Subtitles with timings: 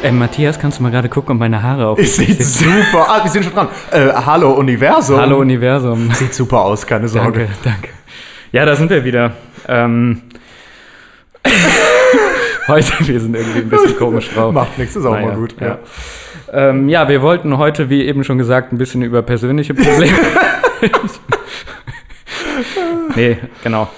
[0.00, 3.24] Ey, Matthias, kannst du mal gerade gucken, ob meine Haare auf sieht super aus.
[3.24, 3.68] Wir sind schon dran.
[3.90, 5.18] Äh, hallo Universum.
[5.18, 6.12] Hallo Universum.
[6.12, 7.40] Sieht super aus, keine Sorge.
[7.40, 7.88] Danke, danke.
[8.52, 9.32] Ja, da sind wir wieder.
[9.66, 10.22] Ähm,
[12.68, 14.54] heute, wir sind irgendwie ein bisschen komisch drauf.
[14.54, 15.56] Macht nichts, ist auch Naja, mal gut.
[15.60, 15.78] Ja.
[16.52, 20.16] Ähm, ja, wir wollten heute, wie eben schon gesagt, ein bisschen über persönliche Probleme.
[23.16, 23.88] nee, genau.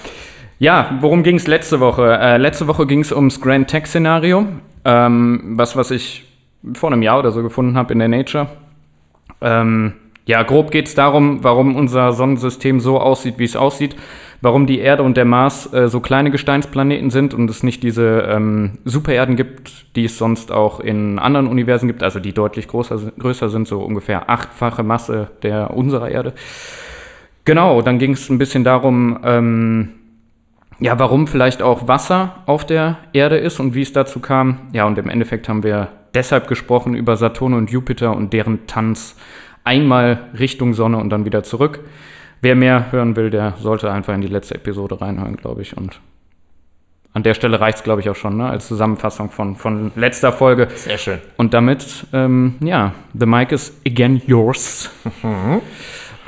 [0.59, 2.19] Ja, worum ging es letzte Woche?
[2.19, 4.47] Äh, letzte Woche ging es ums Grand Tech-Szenario,
[4.85, 6.27] ähm, was, was ich
[6.75, 8.49] vor einem Jahr oder so gefunden habe in der Nature.
[9.41, 9.95] Ähm,
[10.27, 13.97] ja, grob geht es darum, warum unser Sonnensystem so aussieht, wie es aussieht,
[14.43, 18.29] warum die Erde und der Mars äh, so kleine Gesteinsplaneten sind und es nicht diese
[18.31, 23.13] ähm, Supererden gibt, die es sonst auch in anderen Universen gibt, also die deutlich größer,
[23.19, 26.35] größer sind, so ungefähr achtfache Masse der unserer Erde.
[27.45, 29.89] Genau, dann ging es ein bisschen darum, ähm,
[30.81, 34.69] ja, warum vielleicht auch Wasser auf der Erde ist und wie es dazu kam.
[34.73, 39.17] Ja, und im Endeffekt haben wir deshalb gesprochen über Saturn und Jupiter und deren Tanz
[39.63, 41.81] einmal Richtung Sonne und dann wieder zurück.
[42.41, 45.77] Wer mehr hören will, der sollte einfach in die letzte Episode reinhören, glaube ich.
[45.77, 46.01] Und
[47.13, 48.49] an der Stelle reicht es, glaube ich, auch schon, ne?
[48.49, 50.69] als Zusammenfassung von, von letzter Folge.
[50.75, 51.19] Sehr schön.
[51.37, 54.91] Und damit, ähm, ja, the mic is again yours.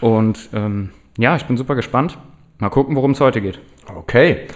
[0.03, 2.19] Und ähm, ja, ich bin super gespannt.
[2.59, 3.61] Mal gucken, worum es heute geht.
[3.95, 4.47] Okay.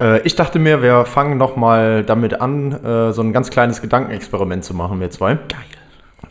[0.00, 3.80] Äh, ich dachte mir, wir fangen noch mal damit an, äh, so ein ganz kleines
[3.80, 5.34] Gedankenexperiment zu machen, wir zwei.
[5.34, 5.77] Geil.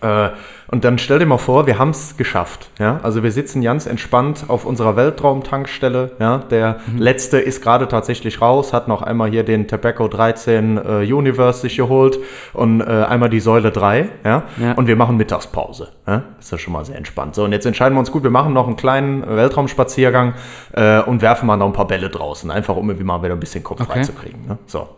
[0.02, 0.30] Äh,
[0.70, 2.70] und dann stell dir mal vor, wir haben es geschafft.
[2.78, 3.00] Ja?
[3.02, 6.12] Also wir sitzen ganz entspannt auf unserer Weltraumtankstelle.
[6.20, 6.40] Ja?
[6.50, 11.62] Der letzte ist gerade tatsächlich raus, hat noch einmal hier den Tobacco 13 äh, Universe
[11.62, 12.19] sich geholt
[12.53, 14.09] und äh, einmal die Säule 3.
[14.25, 14.44] Ja?
[14.57, 14.74] Ja.
[14.74, 15.90] Und wir machen Mittagspause.
[16.06, 16.24] Ja?
[16.40, 17.36] Ist ja schon mal sehr entspannt.
[17.36, 20.34] So, und jetzt entscheiden wir uns gut, wir machen noch einen kleinen Weltraumspaziergang
[20.74, 22.52] äh, und werfen mal noch ein paar Bälle draußen.
[22.52, 23.94] Einfach um irgendwie mal wieder ein bisschen Kopf Okay.
[23.94, 24.47] freizukriegen.
[24.47, 24.57] Ne?
[24.66, 24.90] So.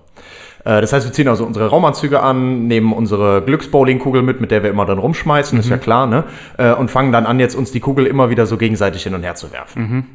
[0.69, 4.62] Äh, Das heißt, wir ziehen also unsere Raumanzüge an, nehmen unsere Glücksbowlingkugel mit, mit der
[4.63, 6.24] wir immer dann rumschmeißen, ist ja klar, ne?
[6.57, 9.24] Äh, Und fangen dann an, jetzt uns die Kugel immer wieder so gegenseitig hin und
[9.24, 10.06] her zu werfen.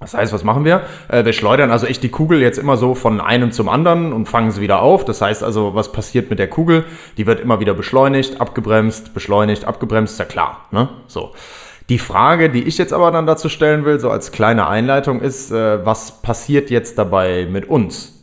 [0.00, 0.82] Das heißt, was machen wir?
[1.08, 4.26] Äh, Wir schleudern also echt die Kugel jetzt immer so von einem zum anderen und
[4.28, 5.04] fangen sie wieder auf.
[5.04, 6.84] Das heißt also, was passiert mit der Kugel?
[7.16, 10.88] Die wird immer wieder beschleunigt, abgebremst, beschleunigt, abgebremst, ist ja klar, ne?
[11.08, 11.32] So.
[11.88, 15.50] Die Frage, die ich jetzt aber dann dazu stellen will, so als kleine Einleitung, ist,
[15.50, 18.17] was passiert jetzt dabei mit uns?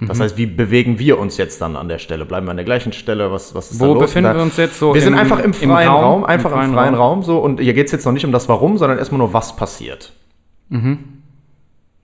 [0.00, 2.24] Das heißt, wie bewegen wir uns jetzt dann an der Stelle?
[2.24, 3.32] Bleiben wir an der gleichen Stelle?
[3.32, 4.02] Was, was ist da Wo los?
[4.04, 4.94] befinden Da- wir uns jetzt so?
[4.94, 7.22] Wir sind im- einfach im im freien Raum, Raum, einfach im im freien, freien Raum.
[7.24, 9.56] so und hier geht es jetzt noch nicht um das Warum, sondern erstmal nur, was
[9.56, 10.12] passiert.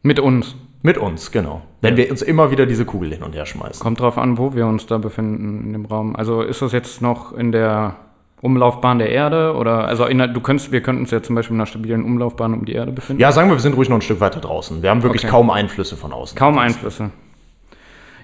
[0.02, 0.56] Mit uns.
[0.82, 1.62] Mit uns, genau.
[1.80, 3.80] Wenn wir uns immer wieder diese Kugel hin und her schmeißen.
[3.82, 6.14] Kommt drauf an, wo wir uns da befinden in dem Raum.
[6.16, 7.96] Also ist das jetzt noch in der
[8.42, 11.60] Umlaufbahn der Erde oder also in du könntest, wir könnten uns ja zum Beispiel in
[11.60, 13.22] einer stabilen Umlaufbahn um die Erde befinden.
[13.22, 14.82] Ja, sagen wir, wir sind ruhig noch ein Stück weiter draußen.
[14.82, 15.30] Wir haben wirklich Okay.
[15.30, 16.36] kaum Einflüsse von außen.
[16.36, 17.10] Kaum Einflüsse.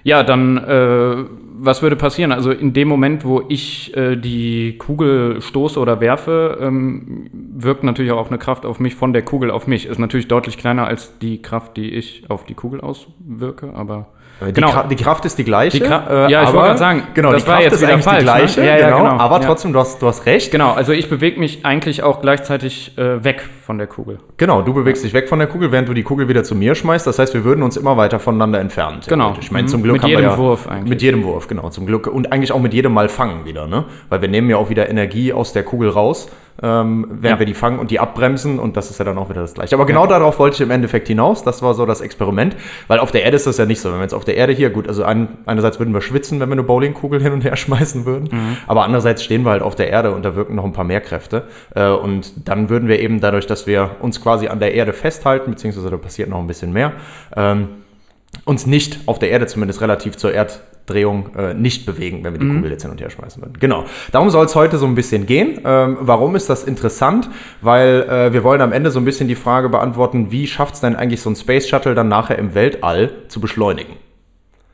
[0.03, 1.25] Ja, dann, äh,
[1.59, 2.31] was würde passieren?
[2.31, 8.11] Also in dem Moment, wo ich äh, die Kugel stoße oder werfe, ähm, wirkt natürlich
[8.11, 9.85] auch eine Kraft auf mich von der Kugel auf mich.
[9.85, 14.07] Ist natürlich deutlich kleiner als die Kraft, die ich auf die Kugel auswirke, aber
[14.47, 14.71] Die, Genau.
[14.71, 15.79] Kra die Kraft ist die gleiche.
[15.79, 17.73] Die Kra- äh, ja, ich aber- wollte gerade sagen, genau, das die war Kraft jetzt
[17.75, 18.31] ist wieder eigentlich falsch, die ne?
[18.31, 18.61] gleiche.
[18.65, 19.17] Ja, ja, genau, genau.
[19.23, 20.51] Aber trotzdem, du hast, du hast recht.
[20.51, 24.17] genau, also ich bewege mich eigentlich auch gleichzeitig äh, weg von der Kugel.
[24.37, 26.73] Genau, du bewegst dich weg von der Kugel, während du die Kugel wieder zu mir
[26.75, 27.05] schmeißt.
[27.05, 28.99] Das heißt, wir würden uns immer weiter voneinander entfernen.
[29.07, 29.35] Genau.
[29.39, 29.67] Ich meine, Mhm.
[29.69, 30.89] zum Glück Mit haben jedem wir ja, Wurf eigentlich.
[30.89, 32.07] Mit jedem Wurf, genau, zum Glück.
[32.07, 33.85] Und eigentlich auch mit jedem Mal fangen wieder, ne?
[34.09, 36.29] Weil wir nehmen ja auch wieder Energie aus der Kugel raus,
[36.63, 37.39] ähm, während Ja.
[37.39, 39.75] wir die fangen und die abbremsen und das ist ja dann auch wieder das Gleiche.
[39.75, 41.43] Aber genau darauf wollte ich im Endeffekt hinaus.
[41.43, 42.55] Das war so das Experiment,
[42.87, 43.89] weil auf der Erde ist das ja nicht so.
[43.89, 46.49] Wenn wir jetzt auf der Erde hier, gut, also ein, einerseits würden wir schwitzen, wenn
[46.49, 48.57] wir eine Bowlingkugel hin und her schmeißen würden, Mhm.
[48.67, 51.01] aber andererseits stehen wir halt auf der Erde und da wirken noch ein paar mehr
[51.01, 51.43] Kräfte.
[51.75, 55.51] Äh, und dann würden wir eben dadurch, dass wir uns quasi an der Erde festhalten,
[55.51, 56.93] beziehungsweise da passiert noch ein bisschen mehr,
[57.35, 57.67] ähm,
[58.45, 60.33] uns nicht auf der Erde zumindest relativ zur
[60.87, 63.53] Erddrehung äh, nicht bewegen, wenn wir die Kugel jetzt hin und her schmeißen würden.
[63.59, 63.85] Genau.
[64.11, 65.61] Darum soll es heute so ein bisschen gehen.
[65.63, 67.29] Ähm, warum ist das interessant?
[67.61, 70.81] Weil äh, wir wollen am Ende so ein bisschen die Frage beantworten, wie schafft es
[70.81, 73.93] denn eigentlich so ein Space Shuttle dann nachher im Weltall zu beschleunigen?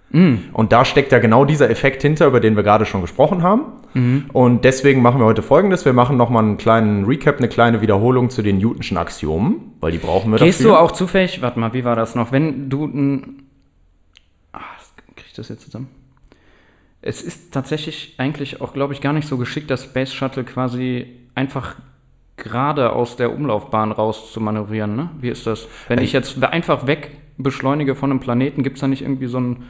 [0.10, 3.66] Und da steckt ja genau dieser Effekt hinter, über den wir gerade schon gesprochen haben.
[4.32, 8.30] Und deswegen machen wir heute folgendes: Wir machen nochmal einen kleinen Recap, eine kleine Wiederholung
[8.30, 10.72] zu den Newtonschen Axiomen, weil die brauchen wir Gehst dafür.
[10.72, 12.32] du auch zufällig, warte mal, wie war das noch?
[12.32, 13.44] Wenn du ein.
[14.54, 14.60] Ah,
[15.18, 15.90] krieg ich das jetzt zusammen?
[17.08, 21.08] Es ist tatsächlich eigentlich auch, glaube ich, gar nicht so geschickt, das Space Shuttle quasi
[21.36, 21.76] einfach
[22.36, 25.10] gerade aus der Umlaufbahn raus zu manövrieren, ne?
[25.22, 25.70] Wie ist das?
[25.88, 29.40] Wenn ich jetzt einfach weg beschleunige von einem Planeten, gibt es da nicht irgendwie so
[29.40, 29.64] ein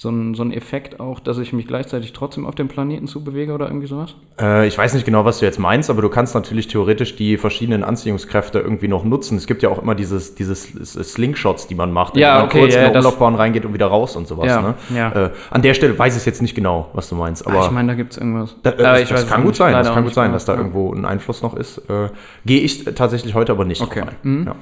[0.00, 3.52] so ein, so ein Effekt auch, dass ich mich gleichzeitig trotzdem auf dem Planeten zubewege
[3.52, 4.14] oder irgendwie sowas?
[4.40, 7.36] Äh, ich weiß nicht genau, was du jetzt meinst, aber du kannst natürlich theoretisch die
[7.36, 9.36] verschiedenen Anziehungskräfte irgendwie noch nutzen.
[9.36, 10.68] Es gibt ja auch immer dieses, dieses
[11.12, 13.88] Slingshots, die man macht, ja, man okay, kurz ja, in das- Umlaufbahn reingeht und wieder
[13.88, 14.46] raus und sowas.
[14.46, 14.74] Ja, ne?
[14.94, 15.10] ja.
[15.26, 17.44] Äh, an der Stelle weiß ich jetzt nicht genau, was du meinst.
[17.44, 18.54] Aber Aber ich meine, da gibt es irgendwas.
[18.62, 21.42] Da, äh, das, kann gut sein, das kann gut sein, dass da irgendwo ein Einfluss
[21.42, 21.78] noch ist.
[21.90, 22.10] Äh,
[22.46, 24.02] Gehe ich tatsächlich heute aber nicht Okay.
[24.02, 24.44] drauf ein.
[24.46, 24.54] Ja.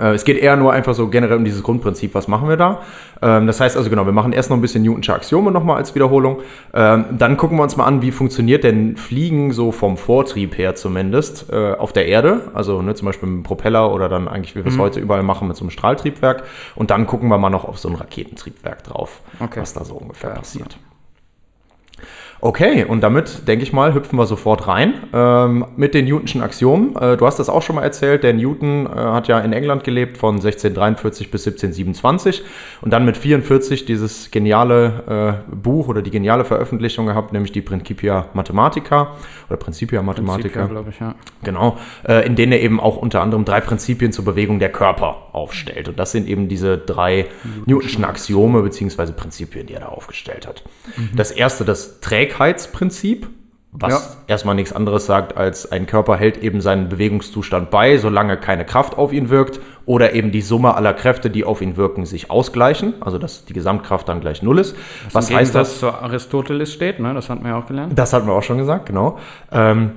[0.00, 2.80] Äh, Es geht eher nur einfach so generell um dieses Grundprinzip, was machen wir da?
[3.22, 5.94] Ähm, Das heißt also genau, wir machen erst noch ein bisschen Newtonsche Axiome nochmal als
[5.94, 6.38] Wiederholung.
[6.74, 10.74] Ähm, Dann gucken wir uns mal an, wie funktioniert denn Fliegen so vom Vortrieb her
[10.74, 12.50] zumindest äh, auf der Erde.
[12.54, 14.80] Also ne, zum Beispiel mit einem Propeller oder dann eigentlich, wie wir es Mhm.
[14.82, 16.44] heute überall machen, mit so einem Strahltriebwerk.
[16.76, 19.60] Und dann gucken wir mal noch auf so ein Raketentriebwerk drauf, Okay.
[19.60, 20.36] was da so ungefähr Ja.
[22.40, 26.94] Okay, und damit, denke ich mal, hüpfen wir sofort rein ähm, mit den Newtonschen Axiomen.
[26.94, 29.82] Äh, du hast das auch schon mal erzählt, der Newton äh, hat ja in England
[29.82, 32.44] gelebt von 1643 bis 1727
[32.80, 37.60] und dann mit 44 dieses geniale äh, Buch oder die geniale Veröffentlichung gehabt, nämlich die
[37.60, 39.16] Principia Mathematica
[39.48, 40.66] oder Principia Mathematica.
[40.66, 41.16] glaube ich, ja.
[41.42, 41.76] Genau,
[42.06, 45.88] äh, in denen er eben auch unter anderem drei Prinzipien zur Bewegung der Körper aufstellt.
[45.88, 47.26] Und das sind eben diese drei
[47.66, 49.12] Newtonschen Axiome bzw.
[49.12, 50.62] Prinzipien, die er da aufgestellt hat.
[51.14, 53.28] Das erste, das Trägheitsprinzip,
[53.72, 54.00] was Ja.
[54.34, 58.96] erstmal nichts anderes sagt, als ein Körper hält eben seinen Bewegungszustand bei, solange keine Kraft
[58.96, 62.94] auf ihn wirkt oder eben die Summe aller Kräfte, die auf ihn wirken, sich ausgleichen,
[63.00, 64.74] also dass die Gesamtkraft dann gleich null ist.
[65.12, 65.68] was Im heißt das?
[65.80, 67.12] Gegensatz zu Aristoteles steht, ne?
[67.14, 67.98] Das hatten wir ja auch gelernt.
[67.98, 69.18] Das hatten wir auch schon gesagt, genau.
[69.52, 69.92] Ähm,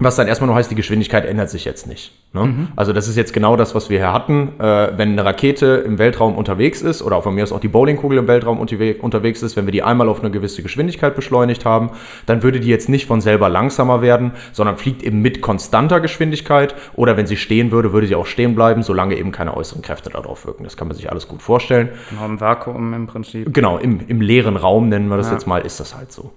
[0.00, 2.12] was dann erstmal nur heißt, die Geschwindigkeit ändert sich jetzt nicht.
[2.32, 2.68] Ne?
[2.76, 4.52] Also das ist jetzt genau das, was wir hier hatten.
[4.60, 7.68] Äh, wenn eine Rakete im Weltraum unterwegs ist oder auch von mir aus auch die
[7.68, 11.64] Bowlingkugel im Weltraum unterwe unterwegs ist, wenn wir die einmal auf eine gewisse Geschwindigkeit beschleunigt
[11.64, 11.90] haben,
[12.26, 16.74] dann würde die jetzt nicht von selber langsamer werden, sondern fliegt eben mit konstanter Geschwindigkeit
[16.94, 20.10] oder wenn sie stehen würde, würde sie auch stehen bleiben, solange eben keine äußeren Kräfte
[20.10, 20.64] darauf wirken.
[20.64, 21.88] Das kann man sich alles gut vorstellen.
[22.10, 23.52] Genau, im Vakuum im Prinzip.
[23.52, 25.32] Genau, im, im leeren Raum nennen wir das Ja.
[25.32, 26.30] jetzt mal, ist das halt so.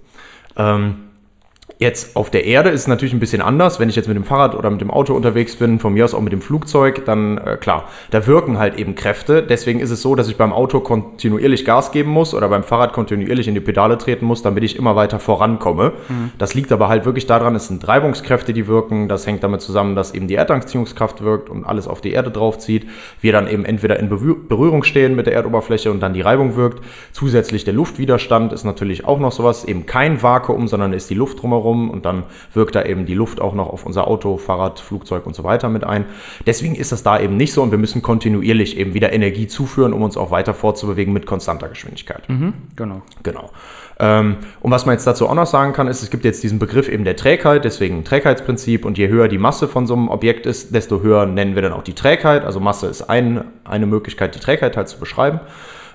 [0.56, 0.96] Ähm,
[1.78, 3.80] Jetzt auf der Erde ist es natürlich ein bisschen anders.
[3.80, 6.14] Wenn ich jetzt mit dem Fahrrad oder mit dem Auto unterwegs bin, von mir aus
[6.14, 9.42] auch mit dem Flugzeug, dann äh, klar, da wirken halt eben Kräfte.
[9.42, 12.92] Deswegen ist es so, dass ich beim Auto kontinuierlich Gas geben muss oder beim Fahrrad
[12.92, 15.92] kontinuierlich in die Pedale treten muss, damit ich immer weiter vorankomme.
[16.38, 19.08] Das liegt aber halt wirklich daran, es sind Reibungskräfte, die wirken.
[19.08, 22.86] Das hängt damit zusammen, dass eben die Erdanziehungskraft wirkt und alles auf die Erde draufzieht.
[23.20, 26.54] Wir dann eben entweder in Berühr- Berührung stehen mit der Erdoberfläche und dann die Reibung
[26.54, 26.84] wirkt.
[27.12, 31.42] Zusätzlich der Luftwiderstand ist natürlich auch noch sowas, eben kein Vakuum, sondern ist die Luft
[31.42, 35.26] drumherum und dann wirkt da eben die Luft auch noch auf unser Auto, Fahrrad, Flugzeug
[35.26, 36.04] und so weiter mit ein.
[36.46, 39.92] Deswegen ist das da eben nicht so und wir müssen kontinuierlich eben wieder Energie zuführen,
[39.92, 42.28] um uns auch weiter fortzubewegen mit konstanter Geschwindigkeit.
[42.76, 43.02] Genau.
[43.22, 43.50] Genau.
[43.98, 46.58] Ähm, und was man jetzt dazu auch noch sagen kann, ist, es gibt jetzt diesen
[46.58, 48.84] Begriff eben der Trägheit, deswegen Trägheitsprinzip.
[48.84, 51.72] Und je höher die Masse von so einem Objekt ist, desto höher nennen wir dann
[51.72, 52.44] auch die Trägheit.
[52.44, 55.40] Also Masse ist ein, eine Möglichkeit, die Trägheit halt zu beschreiben.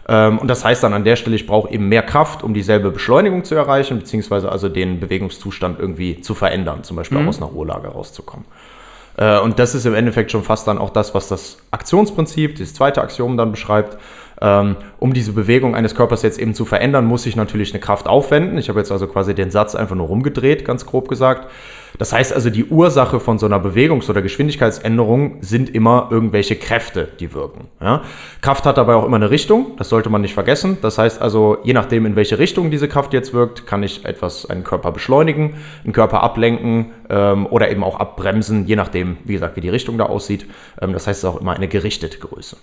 [0.08, 2.92] Ähm, und das heißt dann an der Stelle, ich brauche eben mehr Kraft, um dieselbe
[2.92, 7.52] Beschleunigung zu erreichen, beziehungsweise also den Bewegungszustand irgendwie zu verändern, zum Beispiel auch aus einer
[7.52, 8.46] Ruhelage rauszukommen.
[9.18, 12.74] Äh, Und das ist im Endeffekt schon fast dann auch das, was das Aktionsprinzip, dieses
[12.74, 13.98] zweite Axiom dann beschreibt.
[14.40, 18.08] Ähm, Um diese Bewegung eines Körpers jetzt eben zu verändern, muss ich natürlich eine Kraft
[18.08, 18.58] aufwenden.
[18.60, 21.50] Ich habe jetzt also quasi den Satz einfach nur rumgedreht, ganz grob gesagt.
[21.98, 27.08] Das heißt also, die Ursache von so einer Bewegungs- oder Geschwindigkeitsänderung sind immer irgendwelche Kräfte,
[27.20, 27.68] die wirken.
[27.82, 28.04] Ja?
[28.42, 30.78] Kraft hat dabei auch immer eine Richtung, das sollte man nicht vergessen.
[30.82, 34.46] Das heißt also, je nachdem, in welche Richtung diese Kraft jetzt wirkt, kann ich etwas,
[34.46, 39.56] einen Körper beschleunigen, einen Körper ablenken ähm, oder eben auch abbremsen, je nachdem, wie gesagt,
[39.56, 40.46] wie die Richtung da aussieht.
[40.82, 42.58] Ähm, das heißt, es ist auch immer eine gerichtete Größe.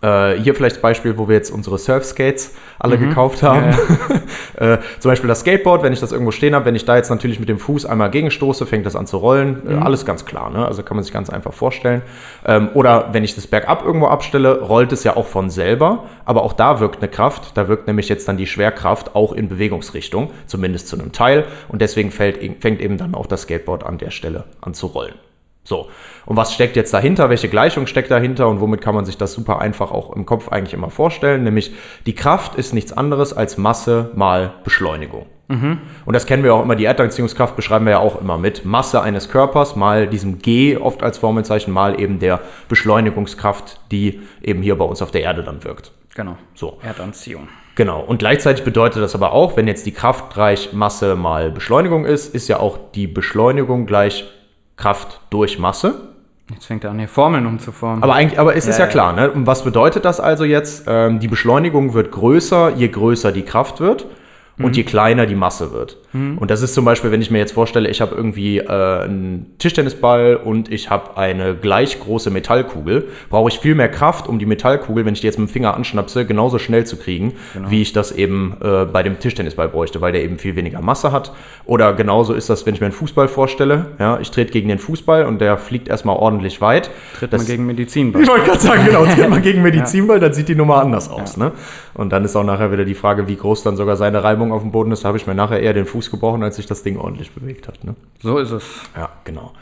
[0.00, 3.70] Äh, hier vielleicht das Beispiel, wo wir jetzt unsere Surfskates alle gekauft haben.
[4.56, 7.10] äh, zum Beispiel das Skateboard, wenn ich das irgendwo stehen habe, wenn ich da jetzt
[7.10, 9.62] natürlich mit dem Fuß einmal gegenstoße, fängt das an zu rollen.
[9.68, 10.64] Äh, alles ganz klar, ne?
[10.64, 12.02] Also kann man sich ganz einfach vorstellen.
[12.46, 16.04] Ähm, oder wenn ich das bergab irgendwo abstelle, rollt es ja auch von selber.
[16.24, 17.56] Aber auch da wirkt eine Kraft.
[17.56, 21.44] Da wirkt nämlich jetzt dann die Schwerkraft auch in Bewegungsrichtung, zumindest zu einem Teil.
[21.66, 25.14] Und deswegen fällt, fängt eben dann auch das Skateboard an der Stelle an zu rollen.
[25.68, 25.90] So,
[26.24, 27.28] und was steckt jetzt dahinter?
[27.28, 30.48] Welche Gleichung steckt dahinter und womit kann man sich das super einfach auch im Kopf
[30.48, 31.44] eigentlich immer vorstellen?
[31.44, 31.72] Nämlich
[32.06, 35.26] die Kraft ist nichts anderes als Masse mal Beschleunigung.
[35.50, 39.00] Und das kennen wir auch immer, die Erdanziehungskraft beschreiben wir ja auch immer mit Masse
[39.00, 44.76] eines Körpers mal diesem G oft als Formelzeichen mal eben der Beschleunigungskraft, die eben hier
[44.76, 45.92] bei uns auf der Erde dann wirkt.
[46.14, 46.36] Genau.
[46.54, 46.78] So.
[46.82, 47.48] Erdanziehung.
[47.76, 48.00] Genau.
[48.00, 52.34] Und gleichzeitig bedeutet das aber auch, wenn jetzt die Kraft gleich Masse mal Beschleunigung ist,
[52.34, 54.26] ist ja auch die Beschleunigung gleich
[54.78, 55.94] Kraft durch Masse.
[56.50, 58.02] Jetzt fängt er an, hier Formeln umzuformen.
[58.02, 58.90] Aber eigentlich, aber es ist Ja, ja, ja.
[58.90, 59.30] klar, ne?
[59.30, 60.84] Und was bedeutet das also jetzt?
[60.86, 64.06] Ähm, die Beschleunigung wird größer, je größer die Kraft wird.
[64.58, 65.98] Und je kleiner die Masse wird.
[66.14, 69.54] Und das ist zum Beispiel, wenn ich mir jetzt vorstelle, ich habe irgendwie äh, einen
[69.58, 74.46] Tischtennisball und ich habe eine gleich große Metallkugel, brauche ich viel mehr Kraft, um die
[74.46, 77.34] Metallkugel, wenn ich die jetzt mit dem Finger anschnapse, genauso schnell zu kriegen,
[77.68, 81.12] wie ich das eben äh, bei dem Tischtennisball bräuchte, weil der eben viel weniger Masse
[81.12, 81.32] hat.
[81.66, 83.86] Oder genauso ist das, wenn ich mir einen Fußball vorstelle.
[83.98, 86.90] Ja, ich trete gegen den Fußball und der fliegt erstmal ordentlich weit.
[87.18, 88.22] Tritt Das- man gegen Medizinball.
[88.22, 91.36] ich wollte gerade sagen, genau, tritt man gegen Medizinball, dann sieht die Nummer anders aus.
[91.36, 91.52] Ne?
[91.94, 94.62] Und dann ist auch nachher wieder die Frage, wie groß dann sogar seine Reibung auf
[94.62, 95.04] dem Boden ist.
[95.04, 97.84] Habe ich mir nachher eher den Fuß gebrochen, als sich das Ding ordentlich bewegt hat.
[97.84, 97.94] Ne?
[98.20, 98.64] So ist es.
[98.96, 99.52] Ja, genau.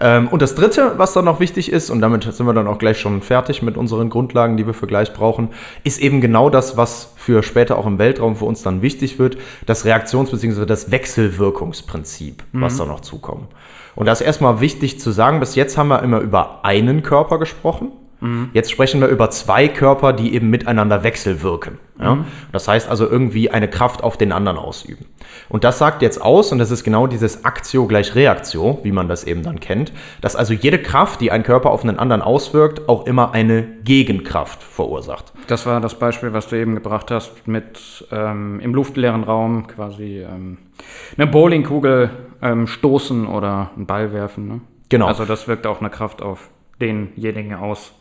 [0.00, 2.78] Ähm, und das Dritte, was dann noch wichtig ist, und damit sind wir dann auch
[2.78, 5.48] gleich schon fertig mit unseren Grundlagen, die wir für gleich brauchen,
[5.82, 9.38] ist eben genau das, was für später auch im Weltraum für uns dann wichtig wird,
[9.66, 10.66] das Reaktions- bzw.
[10.66, 13.48] das Wechselwirkungsprinzip, was da noch zukommt.
[13.94, 17.38] Und da ist erstmal wichtig zu sagen, bis jetzt haben wir immer über einen Körper
[17.38, 17.92] gesprochen.
[18.52, 21.78] Jetzt sprechen wir über zwei Körper, die eben miteinander wechselwirken.
[22.00, 22.24] Ja?
[22.52, 25.06] Das heißt also irgendwie eine Kraft auf den anderen ausüben.
[25.48, 29.08] Und das sagt jetzt aus, und das ist genau dieses Aktio gleich Reaktio, wie man
[29.08, 32.88] das eben dann kennt, dass also jede Kraft, die ein Körper auf einen anderen auswirkt,
[32.88, 35.32] auch immer eine Gegenkraft verursacht.
[35.46, 40.20] Das war das Beispiel, was du eben gebracht hast, mit ähm, im luftleeren Raum quasi
[40.20, 40.58] ähm,
[41.16, 42.10] eine Bowlingkugel
[42.42, 44.48] ähm, stoßen oder einen Ball werfen.
[44.48, 44.60] Ne?
[44.88, 45.06] Genau.
[45.06, 46.50] Also das wirkt auch eine Kraft auf
[46.80, 47.92] denjenigen aus,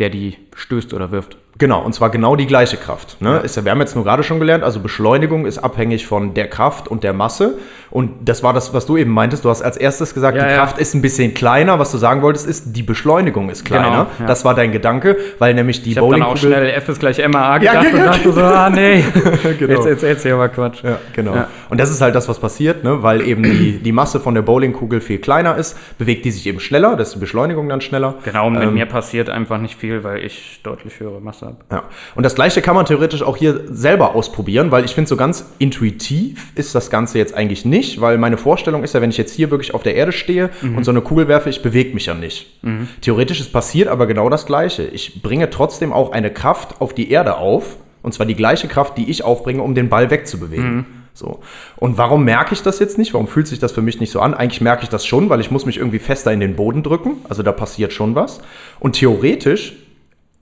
[0.00, 1.36] der die stößt oder wirft.
[1.58, 3.20] Genau, und zwar genau die gleiche Kraft.
[3.20, 3.38] Ne?
[3.38, 6.48] Ist, ja- wir haben jetzt nur gerade schon gelernt, also Beschleunigung ist abhängig von der
[6.48, 7.58] Kraft und der Masse.
[7.90, 9.44] Und das war das, was du eben meintest.
[9.44, 10.56] Du hast als erstes gesagt, Ja, die ja.
[10.56, 11.78] Kraft ist ein bisschen kleiner.
[11.78, 13.84] Was du sagen wolltest, ist, die Beschleunigung ist kleiner.
[13.90, 14.26] Genau, ja.
[14.26, 16.56] Das war dein Gedanke, weil nämlich die Ich habe dann auch Bowlingkugel.
[16.56, 19.04] schnell F ist gleich MAA gedacht ja, und dachte so, ah nee,
[19.58, 19.72] Genau.
[19.74, 20.82] jetzt erzählst du ja mal Quatsch.
[20.84, 21.44] Ja, genau.
[21.68, 23.02] Und das ist halt das, was passiert, ne?
[23.02, 26.60] weil eben die, die Masse von der Bowlingkugel viel kleiner ist, bewegt die sich eben
[26.60, 28.14] schneller, das ist die Beschleunigung dann schneller.
[28.24, 31.56] Genau, und mit Ähm, mir passiert einfach nicht viel, weil ich deutlich höhere Masse habe.
[31.70, 31.84] Ja.
[32.14, 35.46] Und das gleiche kann man theoretisch auch hier selber ausprobieren, weil ich finde, so ganz
[35.58, 39.34] intuitiv ist das Ganze jetzt eigentlich nicht, weil meine Vorstellung ist ja, wenn ich jetzt
[39.34, 42.14] hier wirklich auf der Erde stehe und so eine Kugel werfe, ich bewege mich ja
[42.14, 42.60] nicht.
[43.00, 44.84] Theoretisch ist passiert aber genau das Gleiche.
[44.84, 48.96] Ich bringe trotzdem auch eine Kraft auf die Erde auf, und zwar die gleiche Kraft,
[48.96, 50.86] die ich aufbringe, um den Ball wegzubewegen.
[51.12, 51.40] So.
[51.76, 53.12] Und warum merke ich das jetzt nicht?
[53.12, 54.32] Warum fühlt sich das für mich nicht so an?
[54.32, 57.18] Eigentlich merke ich das schon, weil ich muss mich irgendwie fester in den Boden drücken.
[57.28, 58.40] Also da passiert schon was.
[58.78, 59.74] Und theoretisch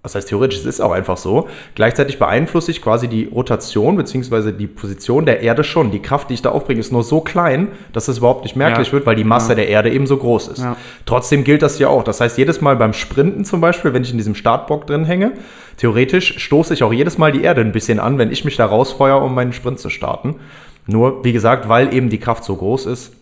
[0.02, 1.48] was heißt theoretisch, es ist auch einfach so.
[1.74, 4.52] Gleichzeitig beeinflusse ich quasi die Rotation bzw.
[4.52, 5.90] die Position der Erde schon.
[5.90, 8.86] Die Kraft, die ich da aufbringe, ist nur so klein, dass es überhaupt nicht merklich
[8.88, 8.92] Ja.
[8.94, 9.54] wird, weil die Masse Ja.
[9.56, 10.60] der Erde eben so groß ist.
[10.62, 10.76] Ja.
[11.04, 12.04] Trotzdem gilt das hier auch.
[12.04, 15.32] Das heißt, jedes Mal beim Sprinten zum Beispiel, wenn ich in diesem Startbock drin hänge,
[15.78, 18.66] theoretisch stoße ich auch jedes Mal die Erde ein bisschen an, wenn ich mich da
[18.66, 20.36] rausfeuere, um meinen Sprint zu starten.
[20.86, 23.12] Nur, wie gesagt, weil eben die Kraft so groß ist,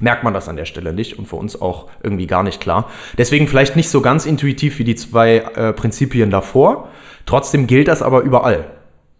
[0.00, 2.88] merkt man das an der Stelle nicht und für uns auch irgendwie gar nicht klar.
[3.18, 6.88] Deswegen vielleicht nicht so ganz intuitiv wie die zwei äh, Prinzipien davor.
[7.26, 8.64] Trotzdem gilt das aber überall.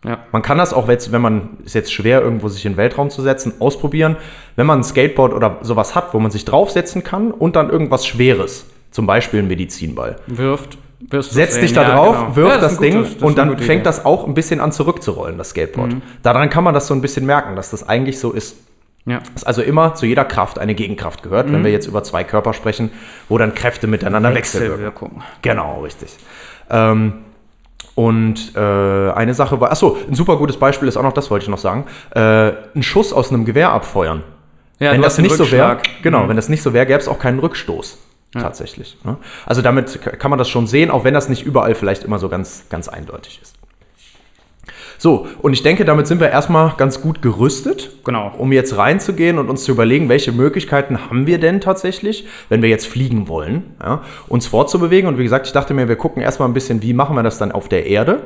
[0.05, 0.19] Ja.
[0.33, 3.09] Man kann das auch, jetzt, wenn man ist jetzt schwer, irgendwo sich in den Weltraum
[3.09, 4.17] zu setzen, ausprobieren.
[4.57, 8.07] Wenn man ein Skateboard oder sowas hat, wo man sich draufsetzen kann und dann irgendwas
[8.07, 10.17] Schweres, zum Beispiel ein Medizinball.
[10.27, 10.77] Wirft,
[11.09, 11.63] wirst du Setz sehen.
[11.63, 12.37] dich da Ja, drauf, genau.
[12.37, 13.77] wirf Ja, das, ein Ding gutes- das und dann fängt Idee.
[13.79, 13.83] Mhm.
[13.85, 15.97] das auch ein bisschen an zurückzurollen, das Skateboard.
[16.23, 18.57] Daran kann man das so ein bisschen merken, dass das eigentlich so ist.
[19.07, 19.21] Ja.
[19.35, 21.53] Dass also immer zu jeder Kraft eine Gegenkraft gehört, Mhm.
[21.53, 22.91] wenn wir jetzt über zwei Körper sprechen,
[23.29, 24.73] wo dann Kräfte miteinander wechselwirken.
[24.87, 25.23] Wechselwirkung.
[25.43, 26.17] Genau, richtig.
[26.71, 27.13] Ähm,
[27.95, 31.45] und äh, eine Sache war, achso, ein super gutes Beispiel ist auch noch, das wollte
[31.45, 34.23] ich noch sagen, äh, einen Schuss aus einem Gewehr abfeuern.
[34.81, 36.03] Ja, wenn das nicht so wäre, Rückschlag.
[36.03, 36.31] genau, Mhm.
[36.31, 37.99] wenn das nicht so wäre, gäbe es auch keinen Rückstoß.
[38.33, 38.97] Tatsächlich.
[39.05, 39.17] Ne?
[39.47, 42.29] Also damit kann man das schon sehen, auch wenn das nicht überall vielleicht immer so
[42.29, 43.55] ganz, ganz eindeutig ist.
[44.99, 48.33] So, und ich denke, damit sind wir erstmal ganz gut gerüstet, Genau.
[48.39, 52.69] um jetzt reinzugehen und uns zu überlegen, welche Möglichkeiten haben wir denn tatsächlich, wenn wir
[52.69, 55.09] jetzt fliegen wollen, ja, uns fortzubewegen.
[55.09, 57.39] Und wie gesagt, ich dachte mir, wir gucken erstmal ein bisschen, wie machen wir das
[57.39, 58.23] dann auf der Erde,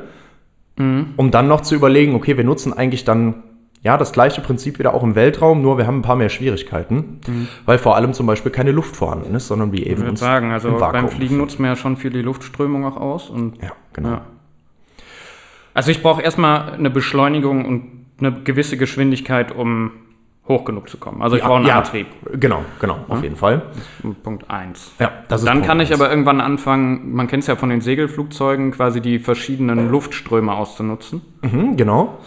[0.77, 3.43] um dann noch zu überlegen, okay, wir nutzen eigentlich dann
[3.81, 7.19] ja das gleiche Prinzip wieder auch im Weltraum, nur wir haben ein paar mehr Schwierigkeiten,
[7.65, 10.51] weil vor allem zum Beispiel keine Luft vorhanden ist, sondern wir eben Ich würde sagen,
[10.51, 13.29] also beim Fliegen nutzt man ja schon viel die Luftströmung auch aus.
[13.29, 14.09] Und, Ja, genau.
[14.09, 14.21] Ja.
[15.73, 19.91] Also ich brauche erstmal eine Beschleunigung und eine gewisse Geschwindigkeit, um
[20.49, 21.21] hoch genug zu kommen.
[21.21, 22.07] Also ich brauche einen ja, Antrieb.
[22.33, 23.61] Genau, genau, auf jeden Fall.
[24.23, 24.95] Punkt 1.
[24.99, 26.01] Ja, das ist Dann Punkt kann ich eins.
[26.01, 31.21] aber irgendwann anfangen, man kennt es ja von den Segelflugzeugen, quasi die verschiedenen Luftströme auszunutzen.
[31.43, 32.17] Mhm, genau.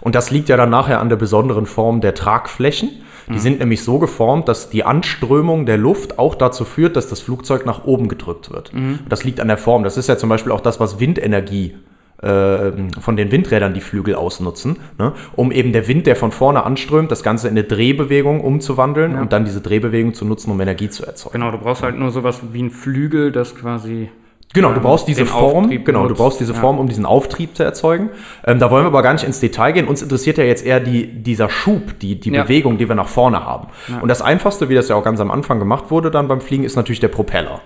[0.00, 2.90] Und das liegt ja dann nachher an der besonderen Form der Tragflächen.
[3.28, 7.20] Die sind nämlich so geformt, dass die Anströmung der Luft auch dazu führt, dass das
[7.20, 8.72] Flugzeug nach oben gedrückt wird.
[9.08, 9.84] Das liegt an der Form.
[9.84, 11.76] Das ist ja zum Beispiel auch das, was Windenergie
[12.22, 15.12] äh, von den Windrädern die Flügel ausnutzen, ne?
[15.36, 19.32] um eben der Wind, der von vorne anströmt, das Ganze in eine Drehbewegung umzuwandeln und
[19.32, 21.32] dann diese Drehbewegung zu nutzen, um Energie zu erzeugen.
[21.32, 24.08] Genau, du brauchst halt nur sowas wie ein Flügel, das quasi
[24.54, 26.60] Genau, du brauchst diese den Form, Auftrieb genau, du brauchst diese Ja.
[26.60, 28.10] Form, um diesen Auftrieb zu erzeugen.
[28.44, 29.88] Ähm, da wollen wir aber gar nicht ins Detail gehen.
[29.88, 32.42] Uns interessiert ja jetzt eher die, dieser Schub, die, die Ja.
[32.42, 33.68] Bewegung, die wir nach vorne haben.
[34.02, 36.64] Und das Einfachste, wie das ja auch ganz am Anfang gemacht wurde dann beim Fliegen,
[36.64, 37.62] ist natürlich der Propeller.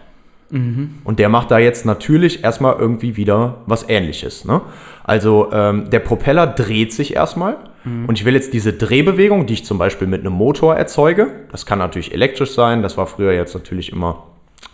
[1.05, 4.45] Und der macht da jetzt natürlich erstmal irgendwie wieder was ähnliches.
[4.45, 4.61] Ne?
[5.05, 7.57] Also ähm, der Propeller dreht sich erstmal.
[8.09, 11.67] Und ich will jetzt diese Drehbewegung, die ich zum Beispiel mit einem Motor erzeuge, das
[11.67, 14.25] kann natürlich elektrisch sein, das war früher jetzt natürlich immer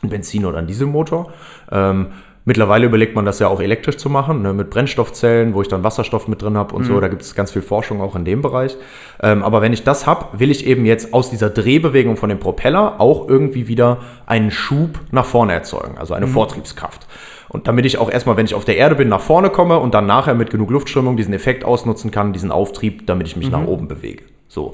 [0.02, 1.30] ein Benzin- oder ein Dieselmotor.
[1.70, 2.06] Ähm,
[2.44, 5.84] mittlerweile überlegt man das ja auch elektrisch zu machen, ne, mit Brennstoffzellen, wo ich dann
[5.84, 7.00] Wasserstoff mit drin habe und so.
[7.00, 8.76] Da gibt es ganz viel Forschung auch in dem Bereich.
[9.22, 12.38] Ähm, aber wenn ich das habe, will ich eben jetzt aus dieser Drehbewegung von dem
[12.38, 17.06] Propeller auch irgendwie wieder einen Schub nach vorne erzeugen, also eine Vortriebskraft.
[17.48, 19.92] Und damit ich auch erstmal, wenn ich auf der Erde bin, nach vorne komme und
[19.92, 23.66] dann nachher mit genug Luftströmung diesen Effekt ausnutzen kann, diesen Auftrieb, damit ich mich nach
[23.66, 24.24] oben bewege.
[24.48, 24.72] So.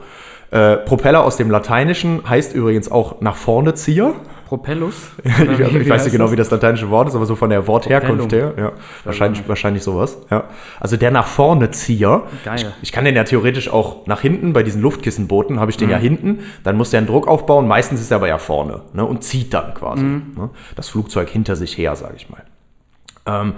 [0.50, 4.14] Äh, Propeller aus dem Lateinischen heißt übrigens auch nach vorne Zieher.
[4.48, 5.10] Propellus?
[5.24, 8.32] Ich, ich weiß nicht genau, wie das lateinische Wort ist, aber so von der Wortherkunft
[8.32, 8.54] her.
[8.56, 8.72] Ja,
[9.04, 10.18] wahrscheinlich, wahrscheinlich sowas.
[10.30, 10.44] Ja.
[10.80, 12.22] Also der nach vorne Zieher.
[12.44, 12.56] Geil.
[12.56, 15.88] Ich, ich kann den ja theoretisch auch nach hinten, bei diesen Luftkissenbooten habe ich den
[15.88, 15.92] Mhm.
[15.92, 19.04] ja hinten, dann muss der einen Druck aufbauen, meistens ist er aber ja vorne ne,
[19.04, 20.22] und zieht dann quasi Mhm.
[20.36, 22.42] ne, das Flugzeug hinter sich her, sage ich mal.
[23.26, 23.54] Ähm,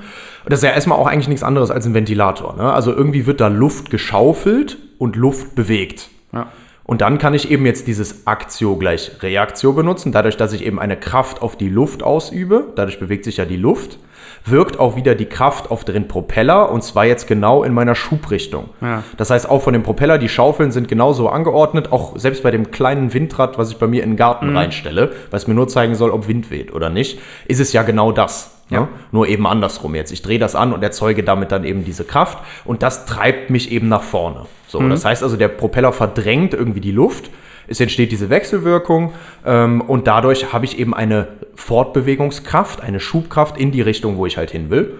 [0.46, 2.56] das ist ja erstmal auch eigentlich nichts anderes als ein Ventilator.
[2.56, 2.72] Ne?
[2.72, 6.08] Also irgendwie wird da Luft geschaufelt und Luft bewegt.
[6.32, 6.48] Ja.
[6.90, 10.10] Und dann kann ich eben jetzt dieses Aktio gleich Reaktio benutzen.
[10.10, 13.56] Dadurch, dass ich eben eine Kraft auf die Luft ausübe, dadurch bewegt sich ja die
[13.56, 14.00] Luft,
[14.44, 18.70] wirkt auch wieder die Kraft auf den Propeller und zwar jetzt genau in meiner Schubrichtung.
[18.80, 19.02] Ja.
[19.16, 22.70] Das heißt, auch von dem Propeller, die Schaufeln sind genauso angeordnet, auch selbst bei dem
[22.70, 25.94] kleinen Windrad, was ich bei mir in den Garten reinstelle, weil es mir nur zeigen
[25.94, 28.56] soll, ob Wind weht oder nicht, ist es ja genau das.
[28.70, 28.82] Ja.
[28.82, 28.88] Ne?
[29.10, 30.12] Nur eben andersrum jetzt.
[30.12, 33.72] Ich drehe das an und erzeuge damit dann eben diese Kraft und das treibt mich
[33.72, 34.46] eben nach vorne.
[34.68, 37.30] So, das heißt also, der Propeller verdrängt irgendwie die Luft.
[37.70, 39.14] Es entsteht diese Wechselwirkung
[39.46, 44.36] ähm, und dadurch habe ich eben eine Fortbewegungskraft, eine Schubkraft in die Richtung, wo ich
[44.36, 44.98] halt hin will.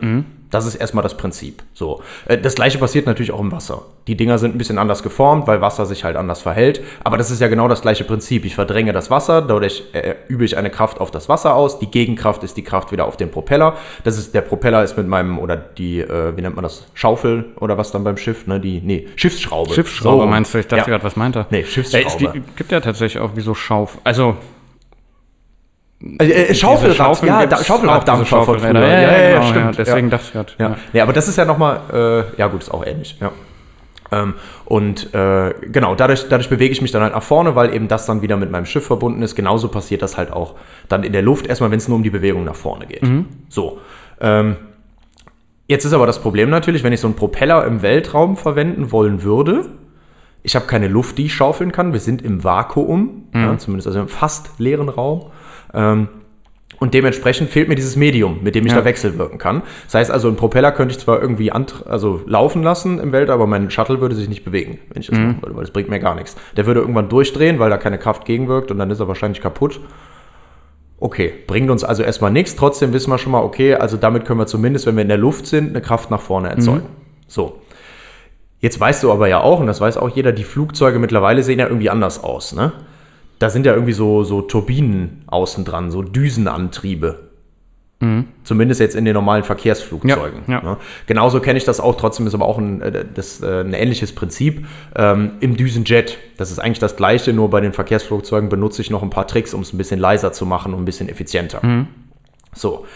[0.50, 1.62] Das ist erstmal das Prinzip.
[1.74, 2.02] So.
[2.26, 3.82] Äh, Das gleiche passiert natürlich auch im Wasser.
[4.08, 6.82] Die Dinger sind ein bisschen anders geformt, weil Wasser sich halt anders verhält.
[7.04, 8.44] Aber das ist ja genau das gleiche Prinzip.
[8.44, 11.78] Ich verdränge das Wasser, dadurch äh, übe ich eine Kraft auf das Wasser aus.
[11.78, 13.76] Die Gegenkraft ist die Kraft wieder auf den Propeller.
[14.04, 16.86] Das ist, der Propeller ist mit meinem, oder die, äh, wie nennt man das?
[16.94, 18.58] Schaufel oder was dann beim Schiff, ne?
[18.58, 19.72] Die, nee, Schiffsschraube.
[19.72, 20.28] Schiffsschraube So.
[20.28, 20.58] meinst du?
[20.58, 20.96] Ich dachte Ja.
[20.96, 21.46] gerade, was meint er?
[21.50, 22.32] Nee, Ja, es Schiffsschraube.
[22.32, 23.98] gibt, gibt ja tatsächlich auch wie so Schauf.
[24.02, 24.36] Also,
[26.18, 28.70] Äh, äh, Schaufelrad, Schaufeln ja, da, Schaufelraddampfer von früher.
[28.70, 28.88] Schaufelräder.
[28.88, 29.64] Ja, ja, genau, stimmt.
[29.64, 30.10] ja, deswegen ja.
[30.10, 30.52] dachte ich gerade.
[30.58, 30.76] Ja.
[30.92, 33.32] Nee, aber das ist ja nochmal, äh, ja gut, ist auch ähnlich, ja.
[34.12, 34.34] Ähm,
[34.64, 38.06] und äh, genau, dadurch, dadurch bewege ich mich dann halt nach vorne, weil eben das
[38.06, 39.36] dann wieder mit meinem Schiff verbunden ist.
[39.36, 40.56] Genauso passiert das halt auch
[40.88, 43.04] dann in der Luft, erstmal wenn es nur um die Bewegung nach vorne geht.
[43.48, 43.78] So.
[44.20, 44.56] Ähm,
[45.68, 49.22] jetzt ist aber das Problem natürlich, wenn ich so einen Propeller im Weltraum verwenden wollen
[49.22, 49.66] würde,
[50.42, 51.92] ich habe keine Luft, die ich schaufeln kann.
[51.92, 55.26] Wir sind im Vakuum, ja, zumindest also im fast leeren Raum.
[55.74, 56.08] Ähm,
[56.78, 58.78] und dementsprechend fehlt mir dieses Medium, mit dem ich Ja.
[58.78, 59.62] da wechselwirken kann.
[59.84, 63.46] Das heißt also, einen Propeller könnte ich zwar irgendwie also laufen lassen im Weltall, aber
[63.46, 65.98] mein Shuttle würde sich nicht bewegen, wenn ich das machen würde, weil das bringt mir
[66.00, 66.36] gar nichts.
[66.56, 69.80] Der würde irgendwann durchdrehen, weil da keine Kraft gegenwirkt und dann ist er wahrscheinlich kaputt.
[70.98, 72.56] Okay, bringt uns also erstmal nichts.
[72.56, 75.18] Trotzdem wissen wir schon mal, okay, also damit können wir zumindest, wenn wir in der
[75.18, 76.86] Luft sind, eine Kraft nach vorne erzeugen.
[77.26, 77.60] So.
[78.60, 81.58] Jetzt weißt du aber ja auch, und das weiß auch jeder, die Flugzeuge mittlerweile sehen
[81.58, 82.72] ja irgendwie anders aus, ne?
[83.40, 87.30] Da sind ja irgendwie so, so Turbinen außen dran, so Düsenantriebe.
[88.44, 90.42] Zumindest jetzt in den normalen Verkehrsflugzeugen.
[90.46, 90.62] Ja, ja.
[90.62, 90.76] Ne?
[91.06, 94.14] Genauso kenne ich das auch, trotzdem ist aber auch ein, äh, das, äh, ein ähnliches
[94.14, 96.16] Prinzip ähm, im Düsenjet.
[96.38, 99.52] Das ist eigentlich das gleiche, nur bei den Verkehrsflugzeugen benutze ich noch ein paar Tricks,
[99.52, 101.60] um es ein bisschen leiser zu machen und ein bisschen effizienter.
[102.54, 102.86] So.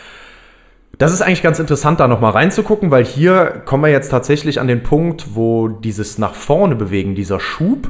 [0.96, 4.68] Das ist eigentlich ganz interessant, da nochmal reinzugucken, weil hier kommen wir jetzt tatsächlich an
[4.68, 7.88] den Punkt, wo dieses nach vorne bewegen, dieser Schub,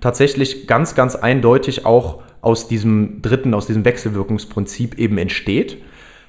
[0.00, 5.78] tatsächlich ganz, ganz eindeutig auch aus diesem dritten, aus diesem Wechselwirkungsprinzip eben entsteht.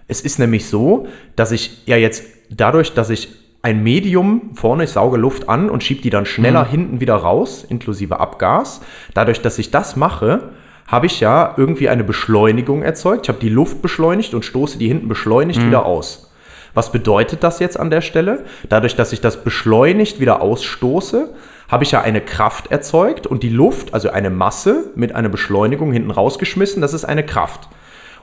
[0.07, 3.29] Es ist nämlich so, dass ich ja jetzt dadurch, dass ich
[3.61, 7.65] ein Medium vorne, ich sauge Luft an und schiebe die dann schneller hinten wieder raus,
[7.67, 8.81] inklusive Abgas.
[9.13, 10.51] Dadurch, dass ich das mache,
[10.87, 13.25] habe ich ja irgendwie eine Beschleunigung erzeugt.
[13.25, 16.28] Ich habe die Luft beschleunigt und stoße die hinten beschleunigt wieder aus.
[16.73, 18.45] Was bedeutet das jetzt an der Stelle?
[18.69, 21.29] Dadurch, dass ich das beschleunigt wieder ausstoße,
[21.67, 25.91] habe ich ja eine Kraft erzeugt und die Luft, also eine Masse mit einer Beschleunigung
[25.91, 27.69] hinten rausgeschmissen, das ist eine Kraft.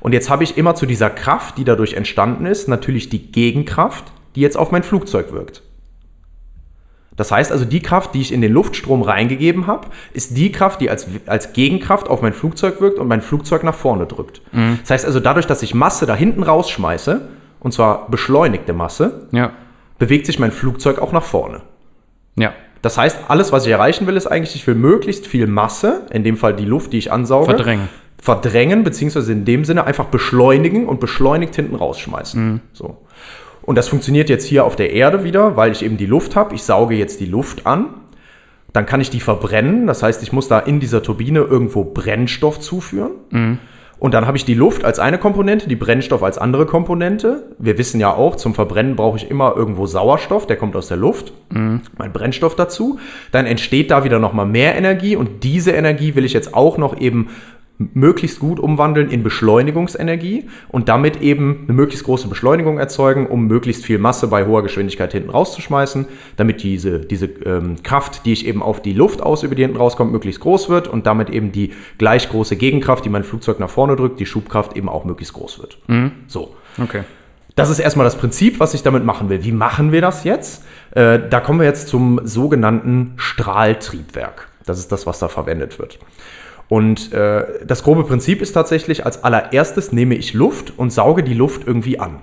[0.01, 4.05] Und jetzt habe ich immer zu dieser Kraft, die dadurch entstanden ist, natürlich die Gegenkraft,
[4.35, 5.63] die jetzt auf mein Flugzeug wirkt.
[7.17, 10.83] Das heißt also, die Kraft, die ich in den Luftstrom reingegeben habe, ist die Kraft,
[10.83, 14.43] die als, als Gegenkraft auf mein Flugzeug wirkt und mein Flugzeug nach vorne drückt.
[14.83, 17.29] Das heißt also, dadurch, dass ich Masse da hinten rausschmeiße,
[17.67, 19.51] und zwar beschleunigte Masse, Ja.
[19.99, 21.63] bewegt sich mein Flugzeug auch nach vorne.
[22.37, 22.53] Ja.
[22.81, 26.23] Das heißt, alles, was ich erreichen will, ist eigentlich, ich will möglichst viel Masse, in
[26.23, 27.89] dem Fall die Luft, die ich ansauge, Verdrängen.
[28.23, 32.61] verdrängen, beziehungsweise in dem Sinne einfach beschleunigen und beschleunigt hinten rausschmeißen.
[32.73, 32.99] So.
[33.63, 36.55] Und das funktioniert jetzt hier auf der Erde wieder, weil ich eben die Luft habe.
[36.55, 37.87] Ich sauge jetzt die Luft an.
[38.73, 39.89] Dann kann ich die verbrennen.
[39.89, 43.59] Das heißt, ich muss da in dieser Turbine irgendwo Brennstoff zuführen.
[43.99, 47.45] Und dann habe ich die Luft als eine Komponente, die Brennstoff als andere Komponente.
[47.59, 50.99] Wir wissen ja auch, zum Verbrennen brauche ich immer irgendwo Sauerstoff, der kommt aus der
[50.99, 51.33] Luft.
[51.97, 52.99] Mein Brennstoff dazu.
[53.33, 57.01] Dann entsteht da wieder nochmal mehr Energie und diese Energie will ich jetzt auch noch
[57.01, 57.29] eben
[57.79, 63.85] möglichst gut umwandeln in Beschleunigungsenergie und damit eben eine möglichst große Beschleunigung erzeugen, um möglichst
[63.85, 68.63] viel Masse bei hoher Geschwindigkeit hinten rauszuschmeißen, damit diese, diese ähm, Kraft, die ich eben
[68.63, 72.29] auf die Luft ausübe, die hinten rauskommt, möglichst groß wird und damit eben die gleich
[72.29, 75.79] große Gegenkraft, die mein Flugzeug nach vorne drückt, die Schubkraft eben auch möglichst groß wird.
[76.29, 76.55] So.
[76.83, 77.03] Okay.
[77.57, 79.43] Das ist erstmal das Prinzip, was ich damit machen will.
[79.43, 80.63] Wie machen wir das jetzt?
[80.91, 84.49] Äh, da kommen wir jetzt zum sogenannten Strahltriebwerk.
[84.67, 85.99] Das ist das, was da verwendet wird.
[86.69, 91.35] Und äh, das grobe Prinzip ist tatsächlich, als allererstes nehme ich Luft und sauge die
[91.35, 92.19] Luft irgendwie an.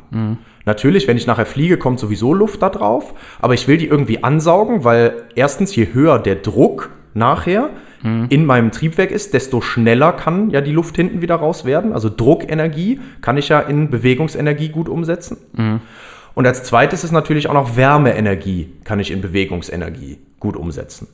[0.65, 4.23] Natürlich, wenn ich nachher fliege, kommt sowieso Luft da drauf, aber ich will die irgendwie
[4.23, 7.69] ansaugen, weil erstens, je höher der Druck nachher
[8.29, 11.93] in meinem Triebwerk ist, desto schneller kann ja die Luft hinten wieder raus werden.
[11.93, 15.37] Also Druckenergie kann ich ja in Bewegungsenergie gut umsetzen.
[16.35, 21.07] Und als zweites ist natürlich auch noch Wärmeenergie kann ich in Bewegungsenergie gut umsetzen.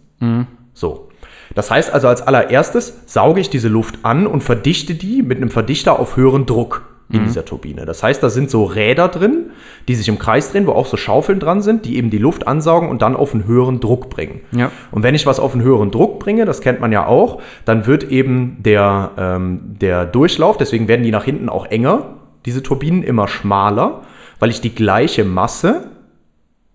[0.74, 1.09] So.
[1.56, 5.50] Das heißt also, als allererstes sauge ich diese Luft an und verdichte die mit einem
[5.50, 7.86] Verdichter auf höheren Druck in dieser Turbine.
[7.86, 9.50] Das heißt, da sind so Räder drin,
[9.88, 12.48] die sich im Kreis drehen, wo auch so Schaufeln dran sind, die eben die Luft
[12.48, 14.42] ansaugen und dann auf einen höheren Druck bringen.
[14.52, 14.72] Ja.
[14.92, 17.88] Und wenn ich was auf einen höheren Druck bringe, das kennt man ja auch, dann
[17.88, 23.02] wird eben der, ähm, der Durchlauf, deswegen werden die nach hinten auch enger, diese Turbinen
[23.02, 24.02] immer schmaler,
[24.38, 25.90] weil ich die gleiche Masse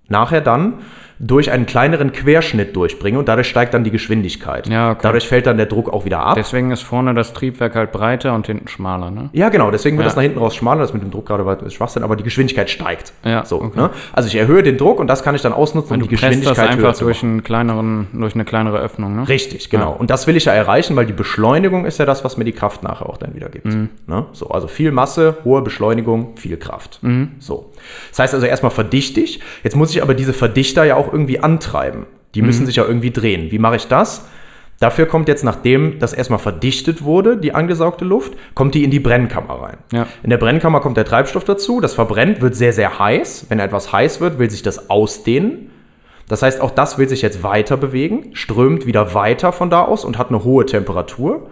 [0.09, 0.75] nachher dann
[1.19, 4.69] durch einen kleineren Querschnitt durchbringe und dadurch steigt dann die Geschwindigkeit.
[4.69, 5.01] Ja, okay.
[5.03, 6.35] Dadurch fällt dann der Druck auch wieder ab.
[6.37, 9.31] Deswegen ist vorne das Triebwerk halt breiter und hinten schmaler, ne?
[9.33, 10.09] Ja, genau, deswegen wird Ja.
[10.09, 12.69] das nach hinten raus schmaler, das mit dem Druck gerade ist Schwachsinn, aber die Geschwindigkeit
[12.69, 13.13] steigt.
[13.25, 13.79] Ja, so, okay.
[13.79, 13.91] ne?
[14.13, 16.21] Also ich erhöhe den Druck und das kann ich dann ausnutzen, um Du die das
[16.23, 19.29] Geschwindigkeit höher einfach durch, einen kleineren, durch eine kleinere Öffnung, ne?
[19.29, 19.93] Richtig, genau.
[19.93, 19.97] Ja.
[19.97, 22.53] Und das will ich ja erreichen, weil die Beschleunigung ist ja das, was mir die
[22.53, 23.67] Kraft nachher auch dann wieder gibt.
[23.67, 23.91] Mhm.
[24.07, 24.27] Ne?
[24.33, 26.99] So, also viel Masse, hohe Beschleunigung, viel Kraft.
[27.03, 27.33] Mhm.
[27.39, 27.73] So.
[28.11, 29.41] Das heißt also erstmal verdichte ich.
[29.63, 32.07] Jetzt muss ich aber diese Verdichter ja auch irgendwie antreiben.
[32.35, 32.47] Die Mhm.
[32.47, 33.51] müssen sich ja irgendwie drehen.
[33.51, 34.27] Wie mache ich das?
[34.81, 38.99] Dafür kommt jetzt, nachdem das erstmal verdichtet wurde, die angesaugte Luft, kommt die in die
[38.99, 39.77] Brennkammer rein.
[39.93, 40.07] Ja.
[40.25, 43.47] In der Brennkammer kommt der Treibstoff dazu, das verbrennt, wird sehr, sehr heiß.
[43.49, 45.71] Wenn etwas heiß wird, will sich das ausdehnen.
[46.29, 50.05] Das heißt, auch das will sich jetzt weiter bewegen, strömt wieder weiter von da aus
[50.05, 51.51] und hat eine hohe Temperatur.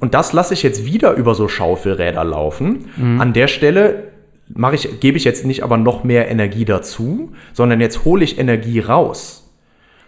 [0.00, 2.86] Und das lasse ich jetzt wieder über so Schaufelräder laufen.
[3.18, 4.07] An der Stelle
[4.54, 8.38] mache ich, gebe ich jetzt nicht aber noch mehr Energie dazu, sondern jetzt hole ich
[8.38, 9.44] Energie raus.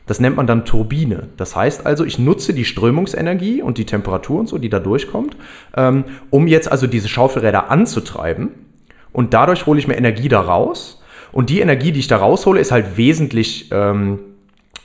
[0.07, 1.29] Das nennt man dann Turbine.
[1.37, 5.37] Das heißt also, ich nutze die Strömungsenergie und die Temperatur und so, die da durchkommt,
[5.77, 8.49] ähm, um jetzt also diese Schaufelräder anzutreiben.
[9.13, 11.01] Und dadurch hole ich mir Energie da raus.
[11.33, 14.19] Und die Energie, die ich da raushole, ist halt wesentlich ähm,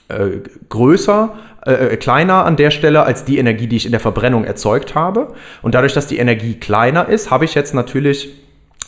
[0.10, 1.34] äh, größer,
[1.66, 4.94] äh, äh, kleiner an der Stelle als die Energie, die ich in der Verbrennung erzeugt
[4.94, 5.34] habe.
[5.64, 8.45] Und dadurch, dass die Energie kleiner ist, habe ich jetzt natürlich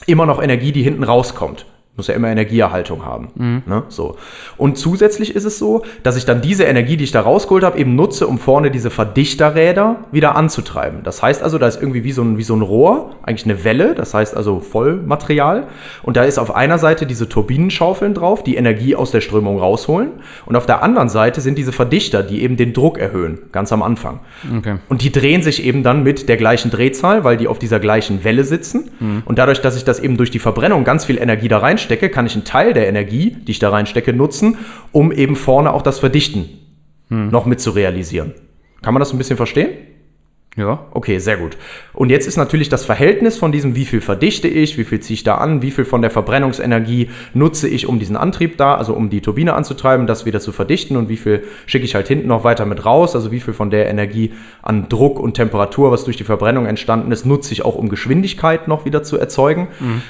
[0.08, 1.66] immer noch Energie, die hinten rauskommt.
[1.98, 3.30] Muss ja immer Energieerhaltung haben.
[3.66, 3.84] Ne?
[3.90, 4.18] So.
[4.56, 7.80] Und zusätzlich ist es so, dass ich dann diese Energie, die ich da rausgeholt habe,
[7.80, 11.02] eben nutze, um vorne diese Verdichterräder wieder anzutreiben.
[11.04, 13.64] Das heißt also, da ist irgendwie wie so ein, wie so ein Rohr, eigentlich eine
[13.64, 15.66] Welle, das heißt also Vollmaterial.
[16.04, 20.12] Und da ist auf einer Seite diese Turbinenschaufeln drauf, die Energie aus der Strömung rausholen.
[20.46, 23.82] Und auf der anderen Seite sind diese Verdichter, die eben den Druck erhöhen, ganz am
[23.82, 24.20] Anfang.
[24.60, 24.76] Okay.
[24.88, 28.24] Und die drehen sich eben dann mit der gleichen Drehzahl, weil die auf dieser gleichen
[28.24, 28.92] Welle sitzen.
[29.26, 32.26] Und dadurch, dass ich das eben durch die Verbrennung ganz viel Energie da reinstecke, kann
[32.26, 34.58] ich einen Teil der Energie, die ich da reinstecke, nutzen,
[34.92, 36.50] um eben vorne auch das Verdichten
[37.10, 38.34] noch mit zu realisieren.
[38.82, 39.70] Kann man das ein bisschen verstehen?
[40.58, 40.80] Ja.
[40.90, 41.56] Okay, sehr gut.
[41.94, 45.14] Und jetzt ist natürlich das Verhältnis von diesem, wie viel verdichte ich, wie viel ziehe
[45.14, 48.96] ich da an, wie viel von der Verbrennungsenergie nutze ich, um diesen Antrieb da, also
[48.96, 52.28] um die Turbine anzutreiben, das wieder zu verdichten und wie viel schicke ich halt hinten
[52.28, 54.32] noch weiter mit raus, also wie viel von der Energie
[54.64, 58.68] an Druck und Temperatur, was durch die Verbrennung entstanden ist, nutze ich auch, um Geschwindigkeit
[58.68, 59.68] noch wieder zu erzeugen.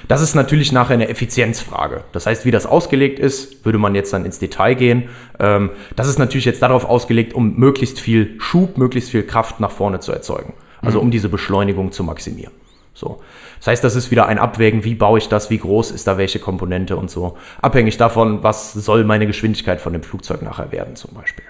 [0.07, 2.05] Das ist natürlich nachher eine Effizienzfrage.
[2.13, 5.09] Das heißt, wie das ausgelegt ist, würde man jetzt dann ins Detail gehen.
[5.39, 9.71] Ähm, das ist natürlich jetzt darauf ausgelegt, um möglichst viel Schub, möglichst viel Kraft nach
[9.71, 10.36] vorne zu erzeugen.
[10.81, 12.53] Also um diese Beschleunigung zu maximieren.
[12.93, 13.21] So.
[13.59, 16.17] Das heißt, das ist wieder ein Abwägen, wie baue ich das, wie groß ist da
[16.17, 17.37] welche Komponente und so.
[17.61, 21.45] Abhängig davon, was soll meine Geschwindigkeit von dem Flugzeug nachher werden, zum Beispiel.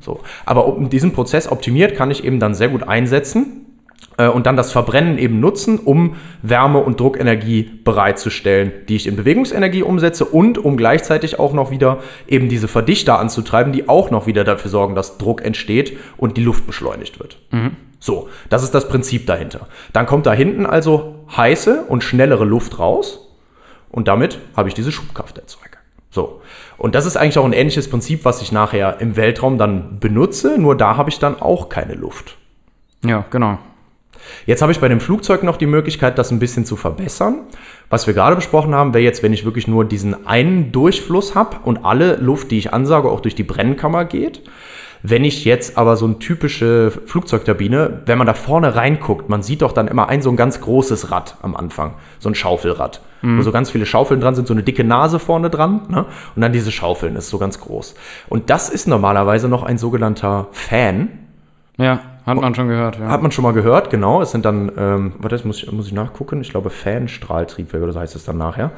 [0.00, 0.20] So.
[0.46, 3.66] Aber um diesen Prozess optimiert, kann ich eben dann sehr gut einsetzen
[4.16, 9.16] äh, und dann das Verbrennen eben nutzen, um Wärme- und Druckenergie bereitzustellen, die ich in
[9.16, 14.26] Bewegungsenergie umsetze und um gleichzeitig auch noch wieder eben diese Verdichter anzutreiben, die auch noch
[14.26, 17.38] wieder dafür sorgen, dass Druck entsteht und die Luft beschleunigt wird.
[18.00, 19.68] So, das ist das Prinzip dahinter.
[19.92, 23.28] Dann kommt da hinten also heiße und schnellere Luft raus
[23.90, 25.70] und damit habe ich diese Schubkraft erzeugt.
[26.10, 26.40] So.
[26.76, 30.58] Und das ist eigentlich auch ein ähnliches Prinzip, was ich nachher im Weltraum dann benutze,
[30.58, 32.36] nur da habe ich dann auch keine Luft.
[33.04, 33.58] Ja, genau.
[34.46, 37.40] Jetzt habe ich bei dem Flugzeug noch die Möglichkeit, das ein bisschen zu verbessern.
[37.88, 41.58] Was wir gerade besprochen haben, wäre jetzt, wenn ich wirklich nur diesen einen Durchfluss habe
[41.64, 44.42] und alle Luft, die ich ansage, auch durch die Brennkammer geht.
[45.02, 49.62] Wenn ich jetzt aber so eine typische Flugzeugturbine, wenn man da vorne reinguckt, man sieht
[49.62, 53.38] doch dann immer ein so ein ganz großes Rad am Anfang, so ein Schaufelrad, mhm.
[53.38, 56.06] wo so ganz viele Schaufeln dran sind, so eine dicke Nase vorne dran ne?
[56.36, 57.94] und dann diese Schaufeln, ist so ganz groß.
[58.28, 61.08] Und das ist normalerweise noch ein sogenannter Fan.
[61.78, 62.98] Ja, hat man schon gehört.
[62.98, 63.08] Ja.
[63.08, 64.20] Hat man schon mal gehört, genau.
[64.20, 67.92] Es sind dann, ähm, warte, das muss ich, muss ich nachgucken, ich glaube Fanstrahltriebwerk oder
[67.92, 68.72] so heißt es dann nachher.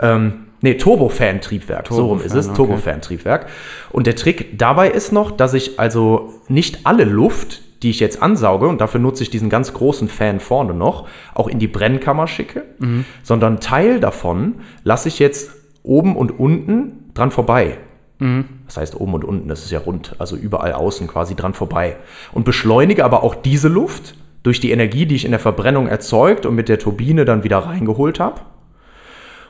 [0.00, 2.56] Ähm, Nee, Turbofan-Triebwerk, Turbofan, so rum ist es, okay.
[2.56, 3.46] Turbofan-Triebwerk.
[3.90, 8.20] Und der Trick dabei ist noch, dass ich also nicht alle Luft, die ich jetzt
[8.22, 12.26] ansauge, und dafür nutze ich diesen ganz großen Fan vorne noch, auch in die Brennkammer
[12.26, 13.04] schicke, mhm.
[13.22, 15.52] sondern Teil davon lasse ich jetzt
[15.84, 17.78] oben und unten dran vorbei.
[18.18, 18.46] Mhm.
[18.66, 21.96] Das heißt oben und unten, das ist ja rund, also überall außen quasi dran vorbei.
[22.32, 26.46] Und beschleunige aber auch diese Luft durch die Energie, die ich in der Verbrennung erzeugt
[26.46, 28.40] und mit der Turbine dann wieder reingeholt habe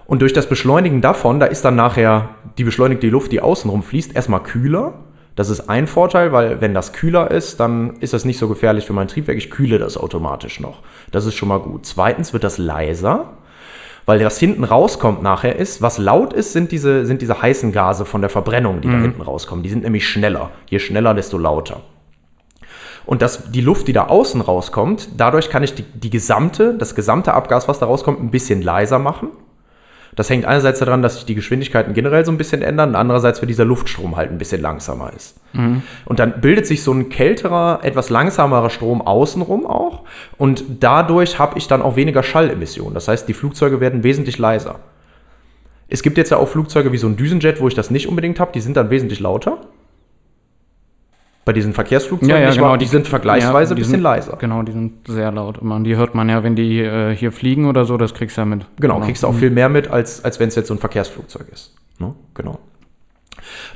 [0.09, 4.17] und durch das Beschleunigen davon, da ist dann nachher die beschleunigte Luft, die außenrum fließt,
[4.17, 4.95] erstmal kühler.
[5.37, 8.87] Das ist ein Vorteil, weil wenn das kühler ist, dann ist das nicht so gefährlich
[8.87, 9.37] für mein Triebwerk.
[9.37, 10.81] Ich kühle das automatisch noch.
[11.11, 11.85] Das ist schon mal gut.
[11.85, 13.35] Zweitens wird das leiser,
[14.07, 18.07] weil was hinten rauskommt nachher ist, was laut ist, sind diese, sind diese heißen Gase
[18.07, 18.93] von der Verbrennung, die mhm.
[18.93, 19.63] da hinten rauskommen.
[19.63, 20.53] Die sind nämlich schneller.
[20.71, 21.83] Je schneller, desto lauter.
[23.05, 26.95] Und das, die Luft, die da außen rauskommt, dadurch kann ich die, die gesamte, das
[26.95, 29.29] gesamte Abgas, was da rauskommt, ein bisschen leiser machen.
[30.19, 33.47] Das hängt einerseits daran, dass sich die Geschwindigkeiten generell so ein bisschen ändern, andererseits, weil
[33.47, 35.37] dieser Luftstrom halt ein bisschen langsamer ist.
[35.53, 35.83] Mhm.
[36.07, 40.03] Und dann bildet sich so ein kälterer, etwas langsamerer Strom außenrum auch.
[40.37, 42.95] Und dadurch habe ich dann auch weniger Schallemissionen.
[42.95, 44.81] Das heißt, die Flugzeuge werden wesentlich leiser.
[45.89, 48.41] Es gibt jetzt ja auch Flugzeuge wie so ein Düsenjet, wo ich das nicht unbedingt
[48.41, 49.59] habe, die sind dann wesentlich lauter
[51.49, 54.37] bei diesen Verkehrsflugzeugen ja, ja, genau, die, die, sind vergleichsweise ja, ein bisschen sind, leiser.
[54.37, 55.57] Genau, die sind sehr laut.
[55.57, 55.81] Immer.
[55.81, 58.45] Die hört man ja, wenn die äh, hier fliegen oder so, das kriegst du ja
[58.45, 58.67] mit.
[58.77, 59.07] Genau, genau.
[59.07, 61.75] kriegst du auch viel mehr mit, als, als wenn es jetzt so ein Verkehrsflugzeug ist.
[61.99, 62.15] Ne?
[62.35, 62.59] Genau.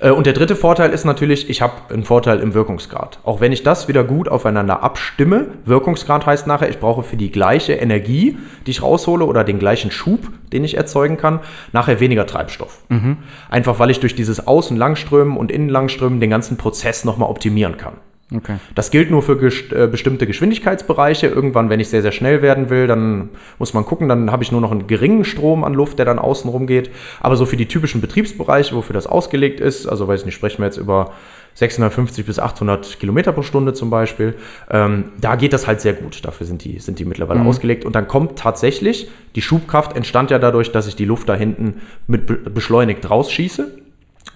[0.00, 3.18] Äh, und der dritte Vorteil ist natürlich, ich habe einen Vorteil im Wirkungsgrad.
[3.24, 7.30] Auch wenn ich das wieder gut aufeinander abstimme, Wirkungsgrad heißt nachher, ich brauche für die
[7.30, 10.20] gleiche Energie, die ich raushole oder den gleichen Schub,
[10.52, 11.40] den ich erzeugen kann,
[11.72, 12.82] nachher weniger Treibstoff.
[12.88, 13.18] Mhm.
[13.50, 17.94] Einfach weil ich durch dieses Außenlangströmen und Innenlangströmen den ganzen Prozess nochmal optimieren kann.
[18.34, 18.56] Okay.
[18.74, 21.26] Das gilt nur für ges äh, bestimmte Geschwindigkeitsbereiche.
[21.26, 24.52] Irgendwann, wenn ich sehr, sehr schnell werden will, dann muss man gucken, dann habe ich
[24.52, 26.90] nur noch einen geringen Strom an Luft, der dann außen rum geht.
[27.20, 30.58] Aber so für die typischen Betriebsbereiche, wofür das ausgelegt ist, also weiß ich nicht, sprechen
[30.58, 31.12] wir jetzt über
[31.54, 34.34] 650 bis 800 Kilometer pro Stunde zum Beispiel,
[34.70, 36.24] ähm, da geht das halt sehr gut.
[36.24, 37.48] Dafür sind die, sind die mittlerweile mhm.
[37.48, 37.84] ausgelegt.
[37.84, 41.82] Und dann kommt tatsächlich, die Schubkraft entstand ja dadurch, dass ich die Luft da hinten
[42.06, 43.81] mit beschleunigt rausschieße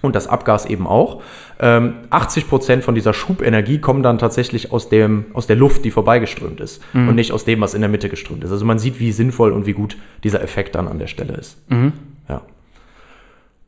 [0.01, 1.21] und das Abgas eben auch.
[1.59, 5.91] Ähm, 80 Prozent von dieser Schubenergie kommen dann tatsächlich aus, dem, aus der Luft, die
[5.91, 7.09] vorbeigeströmt ist mhm.
[7.09, 8.51] und nicht aus dem, was in der Mitte geströmt ist.
[8.51, 11.57] Also man sieht, wie sinnvoll und wie gut dieser Effekt dann an der Stelle ist.
[11.69, 11.93] Mhm.
[12.29, 12.41] Ja.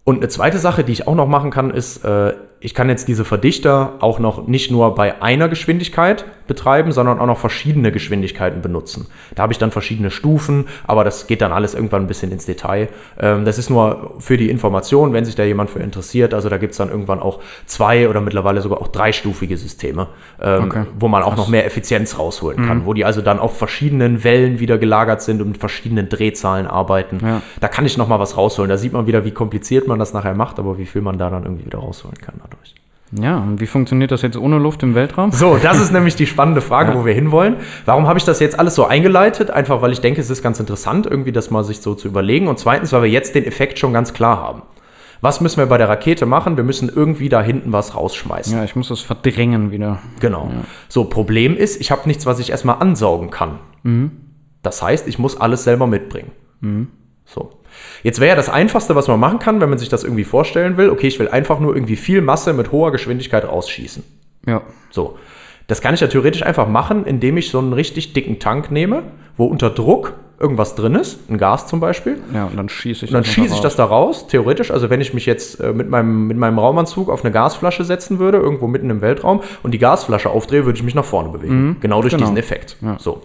[0.03, 3.07] Und eine zweite Sache, die ich auch noch machen kann, ist, äh, ich kann jetzt
[3.07, 8.61] diese Verdichter auch noch nicht nur bei einer Geschwindigkeit betreiben, sondern auch noch verschiedene Geschwindigkeiten
[8.61, 9.07] benutzen.
[9.35, 12.45] Da habe ich dann verschiedene Stufen, aber das geht dann alles irgendwann ein bisschen ins
[12.45, 12.89] Detail.
[13.19, 16.33] Ähm, das ist nur für die Information, wenn sich da jemand für interessiert.
[16.33, 20.07] Also da gibt es dann irgendwann auch zwei oder mittlerweile sogar auch dreistufige Systeme,
[20.41, 20.85] ähm, okay.
[20.99, 22.85] wo man auch noch mehr Effizienz rausholen kann, mhm.
[22.85, 27.19] wo die also dann auf verschiedenen Wellen wieder gelagert sind und mit verschiedenen Drehzahlen arbeiten.
[27.23, 27.41] Ja.
[27.61, 28.69] Da kann ich noch mal was rausholen.
[28.69, 31.29] Da sieht man wieder, wie kompliziert man das nachher macht, aber wie viel man da
[31.29, 32.75] dann irgendwie wieder rausholen kann dadurch.
[33.11, 35.31] Ja, und wie funktioniert das jetzt ohne Luft im Weltraum?
[35.31, 36.97] So, das ist nämlich die spannende Frage, ja.
[36.97, 37.55] wo wir hinwollen.
[37.85, 39.49] Warum habe ich das jetzt alles so eingeleitet?
[39.49, 42.47] Einfach, weil ich denke, es ist ganz interessant, irgendwie das mal sich so zu überlegen.
[42.47, 44.61] Und zweitens, weil wir jetzt den Effekt schon ganz klar haben.
[45.21, 46.55] Was müssen wir bei der Rakete machen?
[46.55, 48.57] Wir müssen irgendwie da hinten was rausschmeißen.
[48.57, 49.99] Ja, ich muss das verdrängen wieder.
[50.21, 50.49] Genau.
[50.53, 50.63] Ja.
[50.87, 53.59] So, Problem ist, ich habe nichts, was ich erstmal ansaugen kann.
[53.83, 54.11] Mhm.
[54.61, 56.31] Das heißt, ich muss alles selber mitbringen.
[56.61, 56.87] Mhm.
[57.25, 57.58] So.
[58.03, 60.77] Jetzt wäre ja das Einfachste, was man machen kann, wenn man sich das irgendwie vorstellen
[60.77, 64.03] will, okay, ich will einfach nur irgendwie viel Masse mit hoher Geschwindigkeit rausschießen.
[64.47, 64.61] Ja.
[64.89, 65.17] So.
[65.67, 69.03] Das kann ich ja theoretisch einfach machen, indem ich so einen richtig dicken Tank nehme,
[69.37, 72.17] wo unter Druck irgendwas drin ist, ein Gas zum Beispiel.
[72.33, 74.71] Ja, und dann schieße ich, und dann das, schieß ich das da raus, theoretisch.
[74.71, 78.19] Also wenn ich mich jetzt äh, mit, meinem, mit meinem Raumanzug auf eine Gasflasche setzen
[78.19, 81.67] würde, irgendwo mitten im Weltraum, und die Gasflasche aufdrehe, würde ich mich nach vorne bewegen.
[81.67, 82.23] Mhm, genau durch genau.
[82.25, 82.77] diesen Effekt.
[82.81, 82.97] Ja.
[82.99, 83.21] So.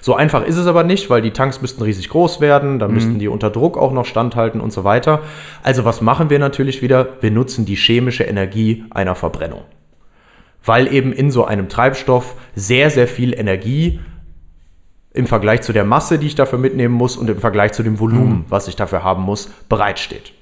[0.00, 2.94] So einfach ist es aber nicht, weil die Tanks müssten riesig groß werden, dann mhm.
[2.94, 5.20] müssten die unter Druck auch noch standhalten und so weiter.
[5.62, 7.08] Also was machen wir natürlich wieder?
[7.20, 9.62] Wir nutzen die chemische Energie einer Verbrennung.
[10.64, 14.00] weil eben in so einem Treibstoff sehr, sehr viel Energie
[15.12, 17.98] im Vergleich zu der Masse, die ich dafür mitnehmen muss und im Vergleich zu dem
[17.98, 20.32] Volumen, was ich dafür haben muss, bereitsteht.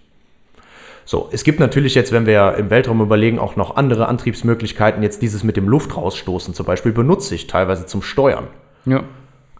[1.04, 5.02] So, es gibt natürlich jetzt, wenn wir im Weltraum überlegen, auch noch andere Antriebsmöglichkeiten.
[5.02, 8.48] Jetzt dieses mit dem Luft rausstoßen zum Beispiel benutze ich teilweise zum Steuern.
[8.84, 9.04] Ja.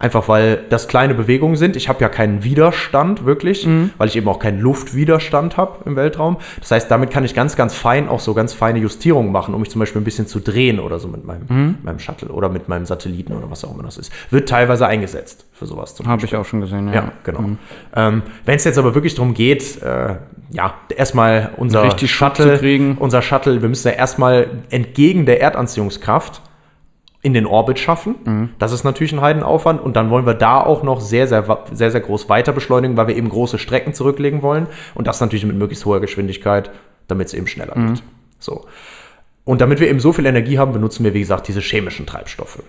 [0.01, 1.75] Einfach weil das kleine Bewegungen sind.
[1.75, 3.67] Ich habe ja keinen Widerstand wirklich,
[3.99, 6.37] weil ich eben auch keinen Luftwiderstand habe im Weltraum.
[6.61, 9.61] Das heißt, damit kann ich ganz, ganz fein auch so ganz feine Justierungen machen, um
[9.61, 12.69] mich zum Beispiel ein bisschen zu drehen oder so mit meinem, meinem Shuttle oder mit
[12.69, 14.13] meinem Satelliten oder was auch immer das ist.
[14.31, 16.95] Wird teilweise eingesetzt für sowas Habe ich auch schon gesehen, ja.
[16.95, 17.41] ja, genau.
[17.97, 20.17] Ähm, Wenn es jetzt aber wirklich darum geht, äh,
[20.51, 26.43] ja, erstmal unser Richtig Shuttle, unser Shuttle, wir müssen ja erstmal entgegen der Erdanziehungskraft
[27.21, 28.15] in den Orbit schaffen.
[28.25, 28.49] Mhm.
[28.59, 31.91] Das ist natürlich ein Heidenaufwand und dann wollen wir da auch noch sehr, sehr, sehr,
[31.91, 35.57] sehr groß weiter beschleunigen, weil wir eben große Strecken zurücklegen wollen und das natürlich mit
[35.57, 36.71] möglichst hoher Geschwindigkeit,
[37.09, 37.95] damit es eben schneller Mhm.
[37.95, 38.03] geht.
[38.39, 38.67] So.
[39.45, 42.63] Und damit wir eben so viel Energie haben, benutzen wir, wie gesagt, diese chemischen Treibstoffe.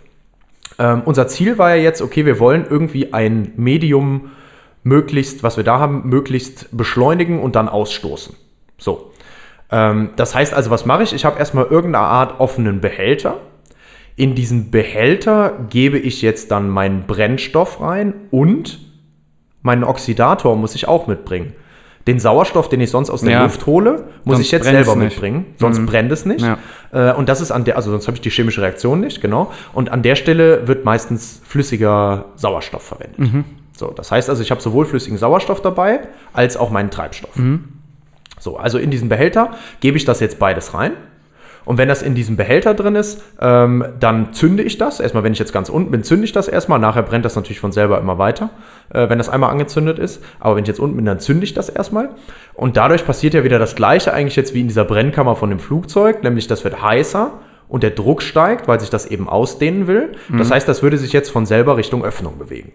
[0.80, 4.32] Ähm, unser Ziel war ja jetzt, okay, wir wollen irgendwie ein Medium
[4.84, 8.36] möglichst, was wir da haben, möglichst beschleunigen und dann ausstoßen.
[8.78, 9.12] So.
[9.72, 11.14] Ähm, das heißt also, was mache ich?
[11.14, 13.38] Ich habe erstmal irgendeine Art offenen Behälter.
[14.20, 18.78] In diesen Behälter gebe ich jetzt dann meinen Brennstoff rein und
[19.62, 21.54] meinen Oxidator muss ich auch mitbringen.
[22.06, 23.44] Den Sauerstoff, den ich sonst aus der Ja.
[23.44, 25.46] Luft hole, muss Sonst ich jetzt selber mitbringen.
[25.56, 26.42] Sonst brennt es nicht.
[26.42, 26.58] Ja.
[26.92, 29.54] Äh, und das ist an der, also sonst habe ich die chemische Reaktion nicht, genau.
[29.72, 33.20] Und an der Stelle wird meistens flüssiger Sauerstoff verwendet.
[33.20, 33.46] Mhm.
[33.72, 36.02] So, das heißt also, ich habe sowohl flüssigen Sauerstoff dabei,
[36.34, 37.38] als auch meinen Treibstoff.
[37.38, 37.70] Mhm.
[38.38, 40.92] So, also in diesen Behälter gebe ich das jetzt beides rein.
[41.70, 45.00] Und wenn das in diesem Behälter drin ist, ähm, dann zünde ich das.
[45.00, 46.80] Erstmal, wenn ich jetzt ganz unten bin, zünde ich das erstmal.
[46.80, 48.50] Nachher brennt das natürlich von selber immer weiter,
[48.92, 50.24] äh, wenn das einmal angezündet ist.
[50.40, 52.10] Aber wenn ich jetzt unten bin, dann zünde ich das erstmal.
[52.56, 55.60] Und dadurch passiert ja wieder das Gleiche eigentlich jetzt wie in dieser Brennkammer von dem
[55.60, 57.34] Flugzeug, nämlich das wird heißer
[57.68, 60.14] und der Druck steigt, weil sich das eben ausdehnen will.
[60.36, 62.72] Das heißt, das würde sich jetzt von selber Richtung Öffnung bewegen.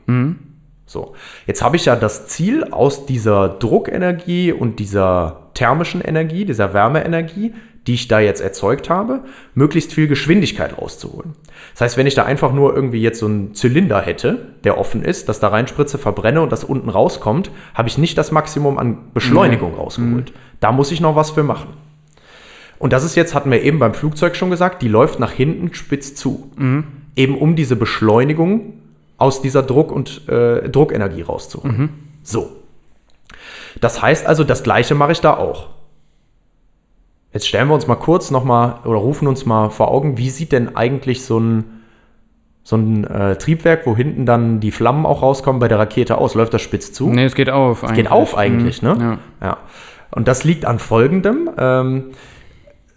[0.87, 1.15] So,
[1.49, 7.55] jetzt habe ich ja das Ziel, aus dieser Druckenergie und dieser thermischen Energie, dieser Wärmeenergie,
[7.87, 9.21] die ich da jetzt erzeugt habe,
[9.55, 11.33] möglichst viel Geschwindigkeit rauszuholen.
[11.73, 15.03] Das heißt, wenn ich da einfach nur irgendwie jetzt so einen Zylinder hätte, der offen
[15.03, 18.99] ist, das da reinspritze, verbrenne und das unten rauskommt, habe ich nicht das Maximum an
[19.13, 20.33] Beschleunigung rausgeholt.
[20.61, 21.69] Da muss ich noch was für machen.
[22.79, 25.73] Und das ist jetzt, hatten wir eben beim Flugzeug schon gesagt, die läuft nach hinten
[25.75, 26.51] spitz zu.
[27.17, 28.75] Eben um diese Beschleunigung
[29.19, 31.91] aus dieser Druck- und äh, Druckenergie rauszuholen.
[32.23, 32.51] So.
[33.81, 35.69] Das heißt also, das gleiche mache ich da auch.
[37.35, 40.53] Jetzt stellen wir uns mal kurz nochmal oder rufen uns mal vor Augen, wie sieht
[40.53, 41.65] denn eigentlich so ein,
[42.63, 46.35] so ein äh, Triebwerk, wo hinten dann die Flammen auch rauskommen bei der Rakete aus?
[46.35, 47.11] Läuft das spitz zu?
[47.11, 47.83] Nee, es geht auf.
[47.83, 49.19] Es geht auf eigentlich, ne?
[49.41, 49.47] Ja.
[49.49, 49.57] Ja.
[50.13, 51.51] Und das liegt an folgendem.
[51.59, 52.05] Ähm,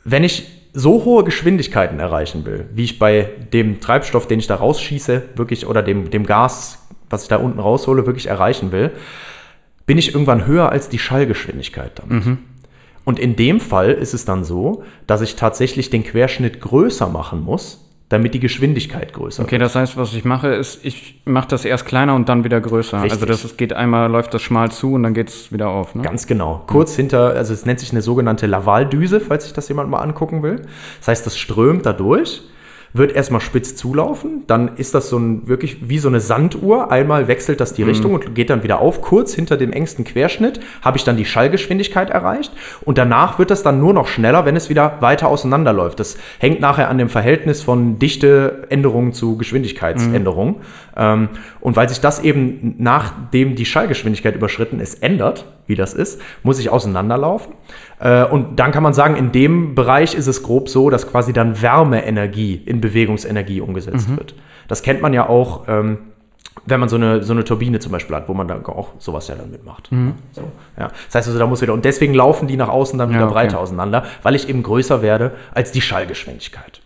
[0.03, 4.53] wenn ich so hohe Geschwindigkeiten erreichen will, wie ich bei dem Treibstoff, den ich da
[4.53, 8.91] rausschieße, wirklich, oder dem, dem Gas, was ich da unten raushole, wirklich erreichen will,
[9.87, 12.25] bin ich irgendwann höher als die Schallgeschwindigkeit damit.
[12.25, 12.37] Mhm.
[13.07, 17.41] Und in dem Fall ist es dann so, dass ich tatsächlich den Querschnitt größer machen
[17.41, 21.63] muss, damit die Geschwindigkeit größer Okay, das heißt, was ich mache, ist, ich mache das
[21.63, 22.97] erst kleiner und dann wieder größer.
[22.97, 23.13] Richtig.
[23.13, 25.95] Also das ist, geht einmal, läuft das schmal zu und dann geht es wieder auf.
[25.95, 26.01] Ne?
[26.01, 26.65] Ganz genau.
[26.67, 30.43] Kurz hinter, also es nennt sich eine sogenannte Lavaldüse, falls sich das jemand mal angucken
[30.43, 30.65] will.
[30.99, 32.41] Das heißt, das strömt da durch,
[32.93, 36.91] wird erstmal spitz zulaufen, dann ist das so ein wirklich wie so eine Sanduhr.
[36.91, 39.01] Einmal wechselt das die Richtung und geht dann wieder auf.
[39.01, 43.63] Kurz hinter dem engsten Querschnitt habe ich dann die Schallgeschwindigkeit erreicht und danach wird das
[43.63, 45.99] dann nur noch schneller, wenn es wieder weiter auseinanderläuft.
[45.99, 50.61] Das hängt nachher an dem Verhältnis von Dichteänderung zu Geschwindigkeitsänderung.
[50.95, 56.19] Ähm, und weil sich das eben nachdem die Schallgeschwindigkeit überschritten ist, ändert, wie das ist,
[56.43, 57.53] muss ich auseinanderlaufen.
[57.99, 61.33] Äh, und dann kann man sagen, in dem Bereich ist es grob so, dass quasi
[61.33, 64.35] dann Wärmeenergie in Bewegungsenergie umgesetzt wird.
[64.67, 65.99] Das kennt man ja auch, ähm,
[66.65, 69.27] wenn man so eine, so eine Turbine zum Beispiel hat, wo man dann auch sowas
[69.27, 69.89] ja dann mitmacht.
[70.31, 70.41] So,
[70.77, 70.87] ja.
[71.05, 73.25] Das heißt also, da muss wieder, und deswegen laufen die nach außen dann wieder Ja,
[73.25, 73.33] okay.
[73.33, 76.81] breiter auseinander, weil ich eben größer werde als die Schallgeschwindigkeit.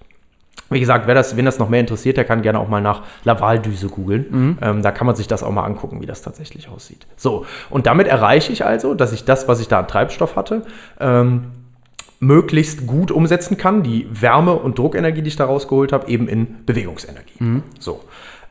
[0.72, 3.04] Wie gesagt, wer das, wen das noch mehr interessiert, der kann gerne auch mal nach
[3.24, 4.58] Lavaldüse googeln.
[4.62, 7.06] Ähm, da kann man sich das auch mal angucken, wie das tatsächlich aussieht.
[7.18, 10.64] So, und damit erreiche ich also, dass ich das, was ich da an Treibstoff hatte,
[11.00, 11.44] ähm,
[12.20, 16.66] möglichst gut umsetzen kann, die Wärme- und Druckenergie, die ich da rausgeholt habe, eben in
[16.66, 17.62] Bewegungsenergie.
[17.80, 18.02] So.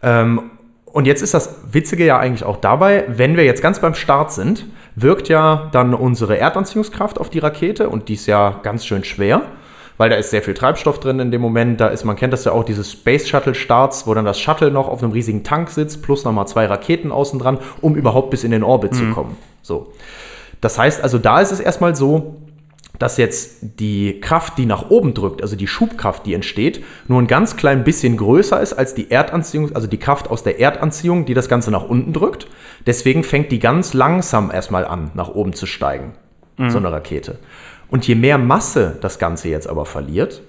[0.03, 0.51] Ähm,
[0.87, 4.33] und jetzt ist das Witzige ja eigentlich auch dabei, wenn wir jetzt ganz beim Start
[4.33, 4.66] sind,
[4.97, 9.43] wirkt ja dann unsere Erdanziehungskraft auf die Rakete und die ist ja ganz schön schwer,
[10.01, 11.79] weil da ist sehr viel Treibstoff drin in dem Moment.
[11.79, 14.71] Da ist, man kennt das ja auch, diese Space Shuttle Starts, wo dann das Shuttle
[14.71, 18.43] noch auf einem riesigen Tank sitzt, plus nochmal zwei Raketen außen dran, um überhaupt bis
[18.43, 19.37] in den Orbit zu kommen.
[19.61, 19.93] So.
[20.63, 22.37] Das heißt also, da ist es erstmal so,
[22.99, 27.27] dass jetzt die Kraft, die nach oben drückt, also die Schubkraft, die entsteht, nur ein
[27.27, 31.35] ganz klein bisschen größer ist als die Erdanziehung, also die Kraft aus der Erdanziehung, die
[31.35, 32.47] das Ganze nach unten drückt.
[32.87, 36.15] Deswegen fängt die ganz langsam erstmal an, nach oben zu steigen,
[36.69, 37.39] so eine Rakete.
[37.91, 40.43] Und je mehr Masse das Ganze jetzt aber verliert,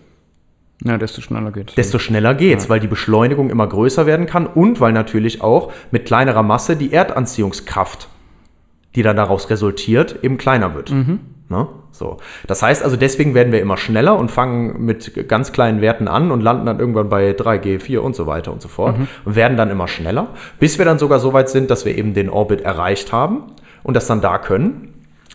[0.83, 1.75] Ja, desto schneller geht's.
[1.75, 6.05] desto schneller geht's, weil die Beschleunigung immer größer werden kann und weil natürlich auch mit
[6.05, 8.07] kleinerer Masse die Erdanziehungskraft,
[8.95, 10.91] die dann daraus resultiert, eben kleiner wird.
[11.49, 11.67] Ne?
[11.91, 12.17] So.
[12.47, 16.31] Das heißt also, deswegen werden wir immer schneller und fangen mit ganz kleinen Werten an
[16.31, 19.57] und landen dann irgendwann bei 3G, 4 und so weiter und so fort und werden
[19.57, 20.29] dann immer schneller,
[20.59, 23.43] bis wir dann sogar so weit sind, dass wir eben den Orbit erreicht haben
[23.83, 24.90] und das dann da können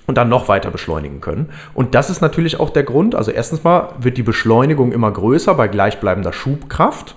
[0.07, 1.51] und dann noch weiter beschleunigen können.
[1.75, 3.15] Und das ist natürlich auch der Grund.
[3.15, 7.17] Also erstens mal wird die Beschleunigung immer größer bei gleichbleibender Schubkraft,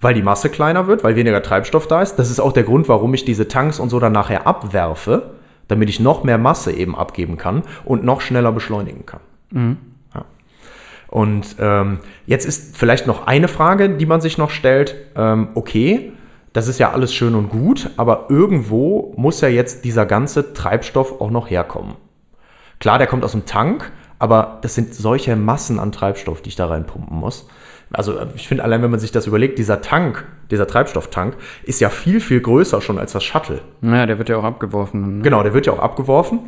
[0.00, 2.16] weil die Masse kleiner wird, weil weniger Treibstoff da ist.
[2.16, 5.30] Das ist auch der Grund, warum ich diese Tanks und so dann nachher abwerfe,
[5.68, 9.20] damit ich noch mehr Masse eben abgeben kann und noch schneller beschleunigen kann.
[10.14, 10.24] Ja.
[11.08, 14.96] Und ähm, jetzt ist vielleicht noch eine Frage, die man sich noch stellt.
[15.16, 16.12] Ähm, okay,
[16.54, 21.20] das ist ja alles schön und gut, aber irgendwo muss ja jetzt dieser ganze Treibstoff
[21.20, 21.96] auch noch herkommen.
[22.78, 23.90] Klar, der kommt aus dem Tank,
[24.20, 27.48] aber das sind solche Massen an Treibstoff, die ich da reinpumpen muss.
[27.92, 31.90] Also ich finde allein, wenn man sich das überlegt, dieser Tank, dieser Treibstofftank, ist ja
[31.90, 33.60] viel, viel größer schon als das Shuttle.
[33.80, 35.18] Naja, der wird ja auch abgeworfen.
[35.18, 35.22] Ne?
[35.24, 36.38] Genau, der wird ja auch abgeworfen.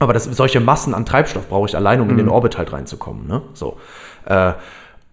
[0.00, 3.28] Aber das, solche Massen an Treibstoff brauche ich allein, um in den Orbit halt reinzukommen.
[3.28, 3.42] Ne?
[3.54, 3.78] So.
[4.26, 4.54] Äh,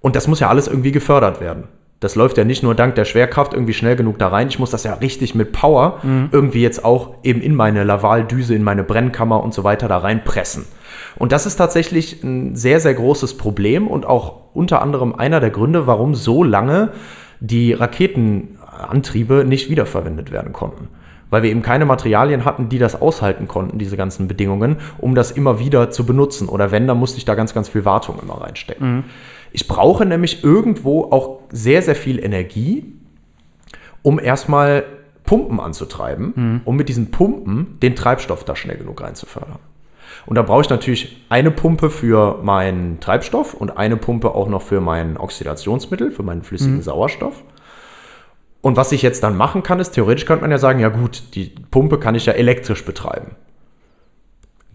[0.02, 1.68] und das muss ja alles irgendwie gefördert werden.
[2.02, 4.48] Das läuft ja nicht nur dank der Schwerkraft irgendwie schnell genug da rein.
[4.50, 6.00] Ich muss das ja richtig mit Power
[6.32, 10.66] irgendwie jetzt auch eben in meine Lavaldüse, in meine Brennkammer und so weiter da reinpressen.
[11.16, 15.52] Und das ist tatsächlich ein sehr, sehr großes Problem und auch unter anderem einer der
[15.52, 16.90] Gründe, warum so lange
[17.40, 20.88] die Raketenantriebe nicht wiederverwendet werden konnten.
[21.30, 25.32] Weil wir eben keine Materialien hatten, die das aushalten konnten, diese ganzen Bedingungen, um das
[25.32, 26.50] immer wieder zu benutzen.
[26.50, 29.06] Oder wenn, dann musste ich da ganz, ganz viel Wartung immer reinstecken.
[29.52, 32.94] Ich brauche nämlich irgendwo auch sehr, sehr viel Energie,
[34.02, 34.84] um erstmal
[35.24, 36.34] Pumpen anzutreiben,
[36.66, 39.60] um mit diesen Pumpen den Treibstoff da schnell genug reinzufördern.
[40.26, 44.62] Und da brauche ich natürlich eine Pumpe für meinen Treibstoff und eine Pumpe auch noch
[44.62, 47.44] für mein Oxidationsmittel, für meinen flüssigen Sauerstoff.
[48.62, 51.36] Und was ich jetzt dann machen kann, ist, theoretisch könnte man ja sagen, ja gut,
[51.36, 53.36] die Pumpe kann ich ja elektrisch betreiben.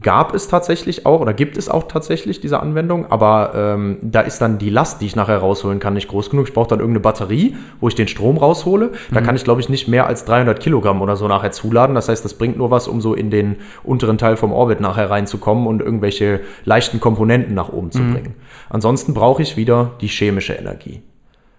[0.06, 4.40] Gab es tatsächlich auch oder gibt es auch tatsächlich diese Anwendung, aber ähm, da ist
[4.40, 6.46] dann die Last, die ich nachher rausholen kann, nicht groß genug.
[6.46, 8.92] Ich brauche dann irgendeine Batterie, wo ich den Strom raushole.
[9.10, 11.96] Da kann ich, glaube ich, nicht mehr als 300 Kilogramm oder so nachher zuladen.
[11.96, 15.10] Das heißt, das bringt nur was, um so in den unteren Teil vom Orbit nachher
[15.10, 18.36] reinzukommen und irgendwelche leichten Komponenten nach oben zu bringen.
[18.68, 21.02] Ansonsten brauche ich wieder die chemische Energie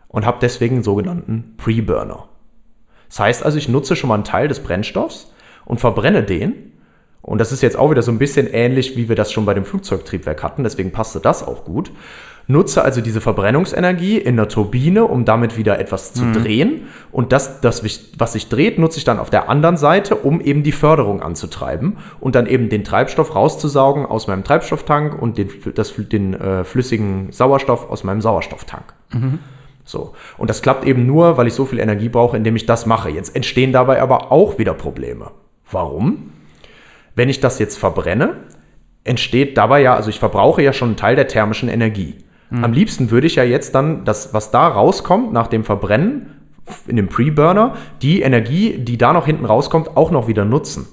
[0.07, 2.29] und habe deswegen einen sogenannten Preburner.
[3.09, 5.33] Das heißt also, ich nutze schon mal einen Teil des Brennstoffs
[5.65, 6.76] und verbrenne den.
[7.27, 9.53] Und das ist jetzt auch wieder so ein bisschen ähnlich, wie wir das schon bei
[9.53, 11.91] dem Flugzeugtriebwerk hatten, deswegen passte das auch gut.
[12.47, 16.87] Nutze also diese Verbrennungsenergie in der Turbine, um damit wieder etwas zu drehen.
[17.11, 17.83] Und das, das,
[18.17, 21.97] was sich dreht, nutze ich dann auf der anderen Seite, um eben die Förderung anzutreiben
[22.21, 27.33] und dann eben den Treibstoff rauszusaugen aus meinem Treibstofftank und den, das, den äh, flüssigen
[27.33, 28.93] Sauerstoff aus meinem Sauerstofftank.
[29.83, 30.13] So.
[30.37, 33.09] Und das klappt eben nur, weil ich so viel Energie brauche, indem ich das mache.
[33.09, 35.31] Jetzt entstehen dabei aber auch wieder Probleme.
[35.69, 36.31] Warum?
[37.17, 38.35] Wenn ich das jetzt verbrenne,
[39.03, 42.19] entsteht dabei ja, also ich verbrauche ja schon einen Teil der thermischen Energie.
[42.61, 46.27] Am liebsten würde ich ja jetzt dann das, was da rauskommt nach dem Verbrennen
[46.85, 50.87] in dem Preburner, die Energie, die da noch hinten rauskommt, auch noch wieder nutzen.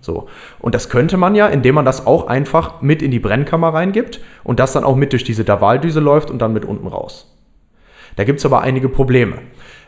[0.00, 0.26] So.
[0.58, 4.20] Und das könnte man ja, indem man das auch einfach mit in die Brennkammer reingibt
[4.42, 7.31] und das dann auch mit durch diese Davaldüse läuft und dann mit unten raus.
[8.16, 9.38] Da gibt es aber einige Probleme.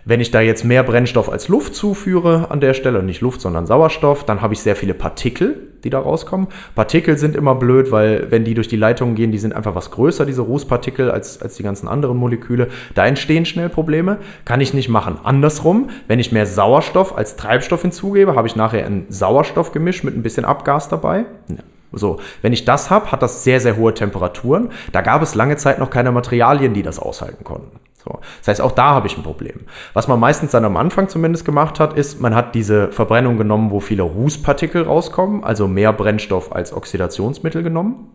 [0.06, 3.66] Wenn ich da jetzt mehr Brennstoff als Luft zuführe an der Stelle, nicht Luft, sondern
[3.66, 6.48] Sauerstoff, dann habe ich sehr viele Partikel, die da rauskommen.
[6.74, 9.90] Partikel sind immer blöd, weil wenn die durch die Leitungen gehen, die sind einfach was
[9.90, 12.68] größer, diese Rußpartikel, als, als die ganzen anderen Moleküle.
[12.94, 14.18] Da entstehen schnell Probleme.
[14.44, 15.18] Kann ich nicht machen.
[15.24, 20.22] Andersrum, wenn ich mehr Sauerstoff als Treibstoff hinzugebe, habe ich nachher ein Sauerstoffgemisch mit ein
[20.22, 21.24] bisschen Abgas dabei.
[21.48, 21.56] Ja.
[21.92, 24.70] So, wenn ich das habe, hat das sehr, sehr hohe Temperaturen.
[24.92, 27.78] Da gab es lange Zeit noch keine Materialien, die das aushalten konnten.
[28.04, 28.20] So.
[28.40, 29.60] Das heißt, auch da habe ich ein Problem.
[29.94, 33.70] Was man meistens dann am Anfang zumindest gemacht hat, ist, man hat diese Verbrennung genommen,
[33.70, 38.10] wo viele Rußpartikel rauskommen, also mehr Brennstoff als Oxidationsmittel genommen.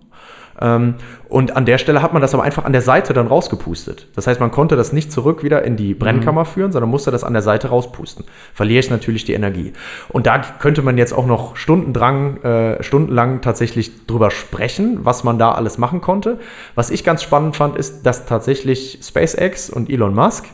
[0.61, 0.95] Ähm,
[1.27, 4.07] und an der Stelle hat man das aber einfach an der Seite dann rausgepustet.
[4.15, 7.23] Das heißt, man konnte das nicht zurück wieder in die Brennkammer führen, sondern musste das
[7.23, 8.25] an der Seite rauspusten.
[8.53, 9.73] Verliere ich natürlich die Energie.
[10.09, 15.37] Und da könnte man jetzt auch noch stundenlang, äh, stundenlang tatsächlich drüber sprechen, was man
[15.37, 16.39] da alles machen konnte.
[16.75, 20.45] Was ich ganz spannend fand, ist, dass tatsächlich SpaceX und Elon Musk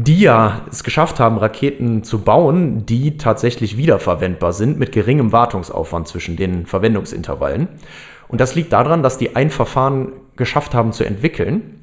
[0.00, 6.06] die ja es geschafft haben, Raketen zu bauen, die tatsächlich wiederverwendbar sind mit geringem Wartungsaufwand
[6.06, 7.66] zwischen den Verwendungsintervallen.
[8.28, 11.80] Und das liegt daran, dass die ein Verfahren geschafft haben zu entwickeln,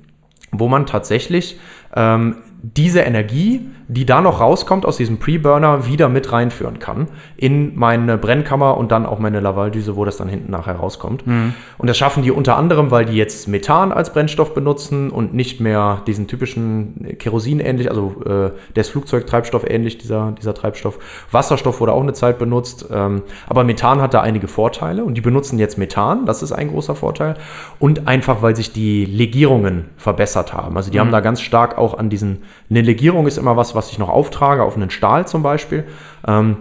[0.51, 1.59] wo man tatsächlich
[1.95, 2.37] ähm,
[2.73, 7.07] diese Energie, die da noch rauskommt aus diesem Pre-Burner, wieder mit reinführen kann
[7.37, 11.27] in meine Brennkammer und dann auch meine Lavaldüse, wo das dann hinten nachher rauskommt.
[11.27, 11.53] Mhm.
[11.77, 15.59] Und das schaffen die unter anderem, weil die jetzt Methan als Brennstoff benutzen und nicht
[15.59, 20.97] mehr diesen typischen Kerosin ähnlich, also äh, der ist Flugzeugtreibstoff ähnlich, dieser, dieser Treibstoff.
[21.31, 25.21] Wasserstoff wurde auch eine Zeit benutzt, ähm, aber Methan hat da einige Vorteile und die
[25.21, 27.35] benutzen jetzt Methan, das ist ein großer Vorteil.
[27.77, 30.77] Und einfach, weil sich die Legierungen verbessert haben.
[30.77, 33.91] Also die haben da ganz stark auch an diesen eine Legierung ist immer was, was
[33.91, 35.85] ich noch auftrage, auf einen Stahl zum Beispiel.
[36.27, 36.57] Ähm,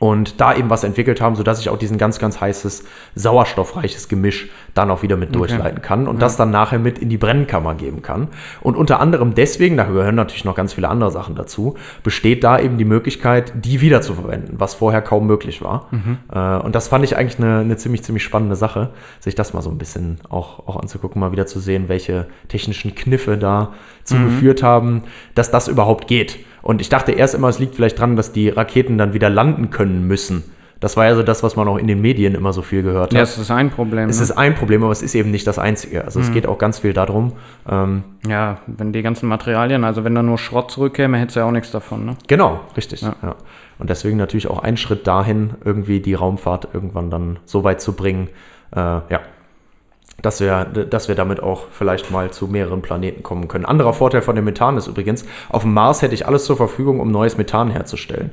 [0.00, 2.84] und da eben was entwickelt haben, sodass ich auch diesen ganz, ganz heißes,
[3.14, 7.18] sauerstoffreiches Gemisch dann auch wieder mit durchleiten kann und das dann nachher mit in die
[7.18, 8.28] Brennkammer geben kann.
[8.62, 12.58] Und unter anderem deswegen, da gehören natürlich noch ganz viele andere Sachen dazu, besteht da
[12.58, 15.90] eben die Möglichkeit, die wieder zu verwenden, was vorher kaum möglich war.
[16.32, 18.88] Äh, und das fand ich eigentlich eine, eine ziemlich, ziemlich spannende Sache,
[19.20, 22.94] sich das mal so ein bisschen auch, auch anzugucken, mal wieder zu sehen, welche technischen
[22.94, 23.74] Kniffe da
[24.04, 25.02] zugeführt haben,
[25.34, 26.38] dass das überhaupt geht.
[26.62, 29.70] Und ich dachte erst immer, es liegt vielleicht dran, dass die Raketen dann wieder landen
[29.70, 30.44] können müssen.
[30.80, 33.10] Das war ja so das, was man auch in den Medien immer so viel gehört
[33.10, 33.12] hat.
[33.12, 34.08] Ja, es ist ein Problem.
[34.08, 34.22] es ne?
[34.22, 36.04] ist ein Problem, aber es ist eben nicht das einzige.
[36.04, 37.34] Also es geht auch ganz viel darum.
[37.68, 41.46] Ähm, ja, wenn die ganzen Materialien, also wenn da nur Schrott zurückkäme, hättest du ja
[41.46, 42.16] auch nichts davon, ne?
[42.28, 43.02] genau, richtig.
[43.02, 43.14] Ja.
[43.22, 43.36] Ja.
[43.78, 47.92] Und deswegen natürlich auch ein Schritt dahin, irgendwie die Raumfahrt irgendwann dann so weit zu
[47.92, 48.28] bringen,
[48.74, 49.20] äh, ja,
[50.22, 53.64] dass wir, dass wir damit auch vielleicht mal zu mehreren Planeten kommen können.
[53.64, 57.00] Anderer Vorteil von dem Methan ist übrigens, auf dem Mars hätte ich alles zur Verfügung,
[57.00, 58.30] um neues Methan herzustellen.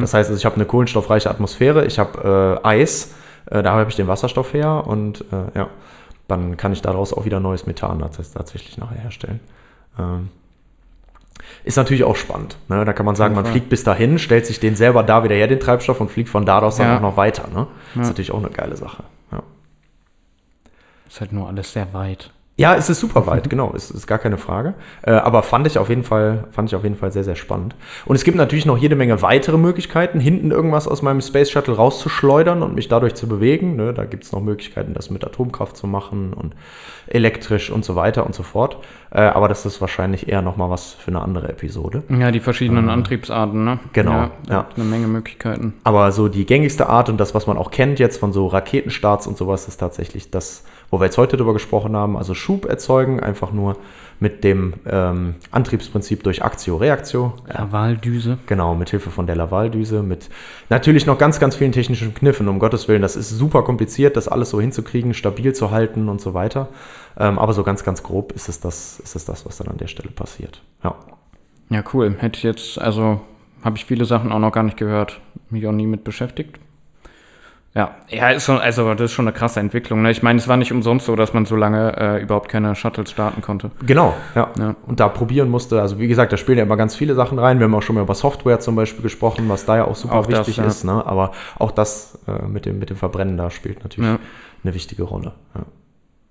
[0.00, 3.14] Das heißt, also ich habe eine kohlenstoffreiche Atmosphäre, ich habe äh, Eis,
[3.50, 5.68] äh, da habe ich den Wasserstoff her und äh, ja,
[6.28, 9.40] dann kann ich daraus auch wieder neues Methan tats- tatsächlich nachher herstellen.
[9.98, 10.30] Ähm,
[11.64, 12.56] ist natürlich auch spannend.
[12.68, 12.84] Ne?
[12.86, 15.46] Da kann man sagen, man fliegt bis dahin, stellt sich den selber da wieder her,
[15.46, 16.96] den Treibstoff, und fliegt von da aus dann Ja.
[16.96, 17.44] auch noch weiter.
[17.54, 17.66] Ne?
[17.94, 18.00] Ja.
[18.00, 19.02] Ist natürlich auch eine geile Sache.
[21.08, 22.30] Ist halt nur alles sehr weit.
[22.58, 24.74] Ja, es ist super weit, genau, es ist gar keine Frage.
[25.02, 27.76] Äh, aber fand ich auf jeden Fall, fand ich auf jeden Fall sehr, sehr spannend.
[28.06, 31.76] Und es gibt natürlich noch jede Menge weitere Möglichkeiten, hinten irgendwas aus meinem Space Shuttle
[31.76, 33.76] rauszuschleudern und mich dadurch zu bewegen.
[33.76, 36.54] Ne, da gibt es noch Möglichkeiten, das mit Atomkraft zu machen und
[37.08, 38.78] elektrisch und so weiter und so fort.
[39.10, 42.04] Äh, aber das ist wahrscheinlich eher noch mal was für eine andere Episode.
[42.08, 43.80] Ja, die verschiedenen Antriebsarten, ne?
[43.92, 44.62] Genau, Ja, ja.
[44.62, 45.74] gibt Eine Menge Möglichkeiten.
[45.84, 49.26] Aber so die gängigste Art und das, was man auch kennt jetzt von so Raketenstarts
[49.26, 52.16] und sowas, ist tatsächlich das, wo wir jetzt heute drüber gesprochen haben.
[52.16, 53.76] Also Schub erzeugen, einfach nur
[54.18, 57.34] mit dem ähm, Antriebsprinzip durch Aktio-Reaktio.
[57.48, 58.38] Lavaldüse.
[58.46, 60.30] Genau, mit Hilfe von der Lavaldüse, mit
[60.70, 63.02] natürlich noch ganz, ganz vielen technischen Kniffen, um Gottes Willen.
[63.02, 66.68] Das ist super kompliziert, das alles so hinzukriegen, stabil zu halten und so weiter.
[67.18, 69.76] Ähm, aber so ganz, ganz grob ist es, das, ist es das, was dann an
[69.76, 70.62] der Stelle passiert.
[70.82, 70.94] Ja.
[71.68, 72.14] Ja, cool.
[72.18, 73.20] Hätte ich jetzt, also
[73.62, 75.20] habe ich viele Sachen auch noch gar nicht gehört,
[75.50, 76.60] mich auch nie mit beschäftigt.
[77.76, 80.00] Ja, ja, ist schon, also das ist schon eine krasse Entwicklung.
[80.00, 80.10] Ne?
[80.10, 83.10] Ich meine, es war nicht umsonst so, dass man so lange äh, überhaupt keine Shuttles
[83.10, 83.70] starten konnte.
[83.84, 84.48] Genau, ja.
[84.58, 84.76] Ja.
[84.86, 87.58] Und da probieren musste, also wie gesagt, da spielen ja immer ganz viele Sachen rein.
[87.58, 90.14] Wir haben auch schon mal über Software zum Beispiel gesprochen, was da ja auch super
[90.14, 90.64] Auch das, wichtig ja.
[90.64, 90.84] ist.
[90.84, 91.04] Ne?
[91.04, 94.18] Aber auch das äh, mit, dem, mit dem Verbrennen da spielt natürlich Ja.
[94.64, 95.32] eine wichtige Rolle.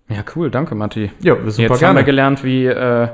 [0.09, 1.11] Ja, cool, danke, Matti.
[1.21, 2.03] ja super Jetzt haben wir gerne.
[2.05, 3.07] gelernt, wie äh,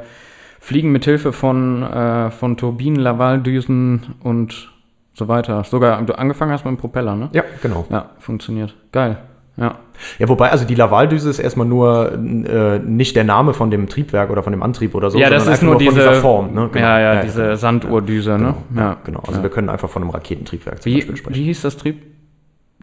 [0.61, 4.71] Fliegen mit Hilfe von, äh, von Turbinen, Lavaldüsen und
[5.13, 5.63] so weiter.
[5.63, 7.29] Sogar, du angefangen hast mit dem Propeller, ne?
[7.33, 7.85] Ja, genau.
[7.89, 8.75] Ja, funktioniert.
[8.91, 9.17] Geil.
[9.57, 9.75] Ja.
[10.17, 14.29] Ja, wobei, also die Lavaldüse ist erstmal nur äh, nicht der Name von dem Triebwerk
[14.31, 16.53] oder von dem Antrieb oder so, ja, das ist nur einfach diese von dieser Form.
[16.55, 16.69] Ne?
[16.75, 17.23] Ja, ja, genau.
[17.25, 18.55] diese Sanduhrdüse, ne?
[18.69, 19.19] Genau, Ja, genau.
[19.19, 19.43] Also ja.
[19.43, 21.35] wir können einfach von einem Raketentriebwerk zum Wie, Beispiel sprechen.
[21.39, 22.01] wie hieß das Trieb?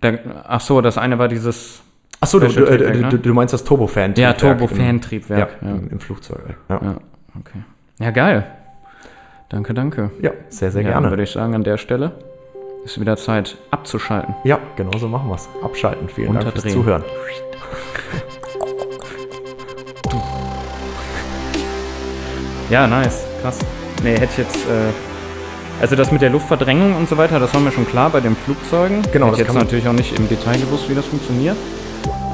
[0.02, 1.82] Der, ach so, das eine war dieses.
[2.20, 3.08] Achso, du, du, Special-Triebwerk, äh, ne?
[3.08, 4.18] du, du meinst das Turbofan-Triebwerk.
[4.18, 5.56] Ja, im- Turbofan-Triebwerk.
[5.62, 6.40] Ja, Ja, Im, im Flugzeug.
[6.68, 6.94] Ja, ja,
[7.40, 7.58] okay.
[7.98, 8.44] Ja, geil.
[9.48, 10.10] Danke, danke.
[10.20, 11.08] ja sehr, sehr ja, gerne.
[11.10, 12.12] würde ich sagen, an der Stelle
[12.84, 14.34] ist wieder Zeit abzuschalten.
[14.44, 15.48] Ja, genau so machen wir es.
[15.62, 16.08] Abschalten.
[16.08, 16.72] Vielen Dank fürs.
[16.72, 17.02] Zuhören.
[22.70, 23.24] Ja, nice.
[23.40, 23.58] Krass.
[24.02, 24.56] Nee, hätte ich jetzt.
[24.66, 24.92] Äh,
[25.80, 28.36] also das mit der Luftverdrängung und so weiter, das war mir schon klar bei den
[28.36, 29.00] Flugzeugen.
[29.10, 31.56] Genau, Hätte das ich jetzt natürlich auch nicht im Detail gewusst, wie das funktioniert.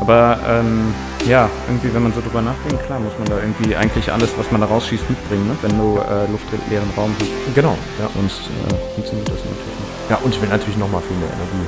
[0.05, 0.93] Aber ähm,
[1.27, 4.51] ja, irgendwie, wenn man so drüber nachdenkt, klar, muss man da irgendwie eigentlich alles, was
[4.53, 5.57] man da rausschießt, mitbringen, ne?
[5.63, 7.55] wenn du äh, luftleeren Raum hast.
[7.55, 8.11] Genau, ja.
[8.15, 10.11] Sonst äh, funktioniert das natürlich nicht.
[10.11, 11.67] Ja, und ich will natürlich nochmal viel mehr Energie.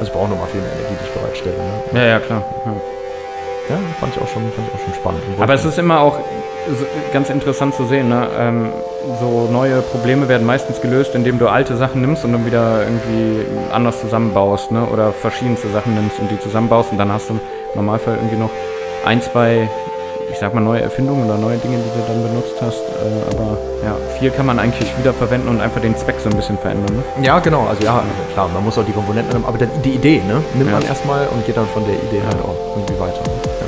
[0.00, 1.56] Also ich brauche nochmal viel mehr Energie, die ich bereitstelle.
[1.58, 2.00] Ne?
[2.00, 2.42] Ja, ja, klar.
[2.64, 2.72] Ja.
[3.68, 5.22] Ja, fand ich auch schon, fand ich auch schon spannend.
[5.38, 6.18] Aber es ist immer auch
[7.12, 8.26] ganz interessant zu sehen, ne?
[8.38, 8.72] ähm,
[9.20, 13.44] so neue Probleme werden meistens gelöst, indem du alte Sachen nimmst und dann wieder irgendwie
[13.72, 14.86] anders zusammenbaust, ne?
[14.86, 17.38] oder verschiedenste Sachen nimmst und die zusammenbaust und dann hast du
[17.74, 18.50] Normalfall irgendwie noch
[19.04, 19.68] ein, zwei
[20.30, 22.82] ich sag mal, neue Erfindungen oder neue Dinge, die du dann benutzt hast.
[22.82, 26.58] Äh, aber ja, viel kann man eigentlich wiederverwenden und einfach den Zweck so ein bisschen
[26.58, 26.96] verändern.
[27.16, 27.24] Ne?
[27.24, 27.66] Ja, genau.
[27.66, 28.02] Also ja,
[28.34, 30.42] klar, man muss auch die Komponenten nehmen, aber die die Idee, ne?
[30.54, 30.76] Nimmt Ja.
[30.78, 33.22] man erstmal und geht dann von der Idee halt auch irgendwie weiter.
[33.22, 33.40] Ne?
[33.46, 33.66] Ja.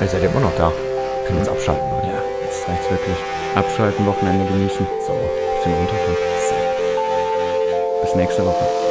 [0.00, 0.72] Ihr seid ja immer noch da.
[1.26, 2.06] Können jetzt abschalten, Leute.
[2.06, 3.16] Ja, jetzt reicht's wirklich.
[3.56, 4.86] Abschalten, Wochenende genießen.
[5.06, 5.12] So.
[5.12, 6.16] Bisschen runterkommen.
[8.02, 8.85] Bis nächste Woche.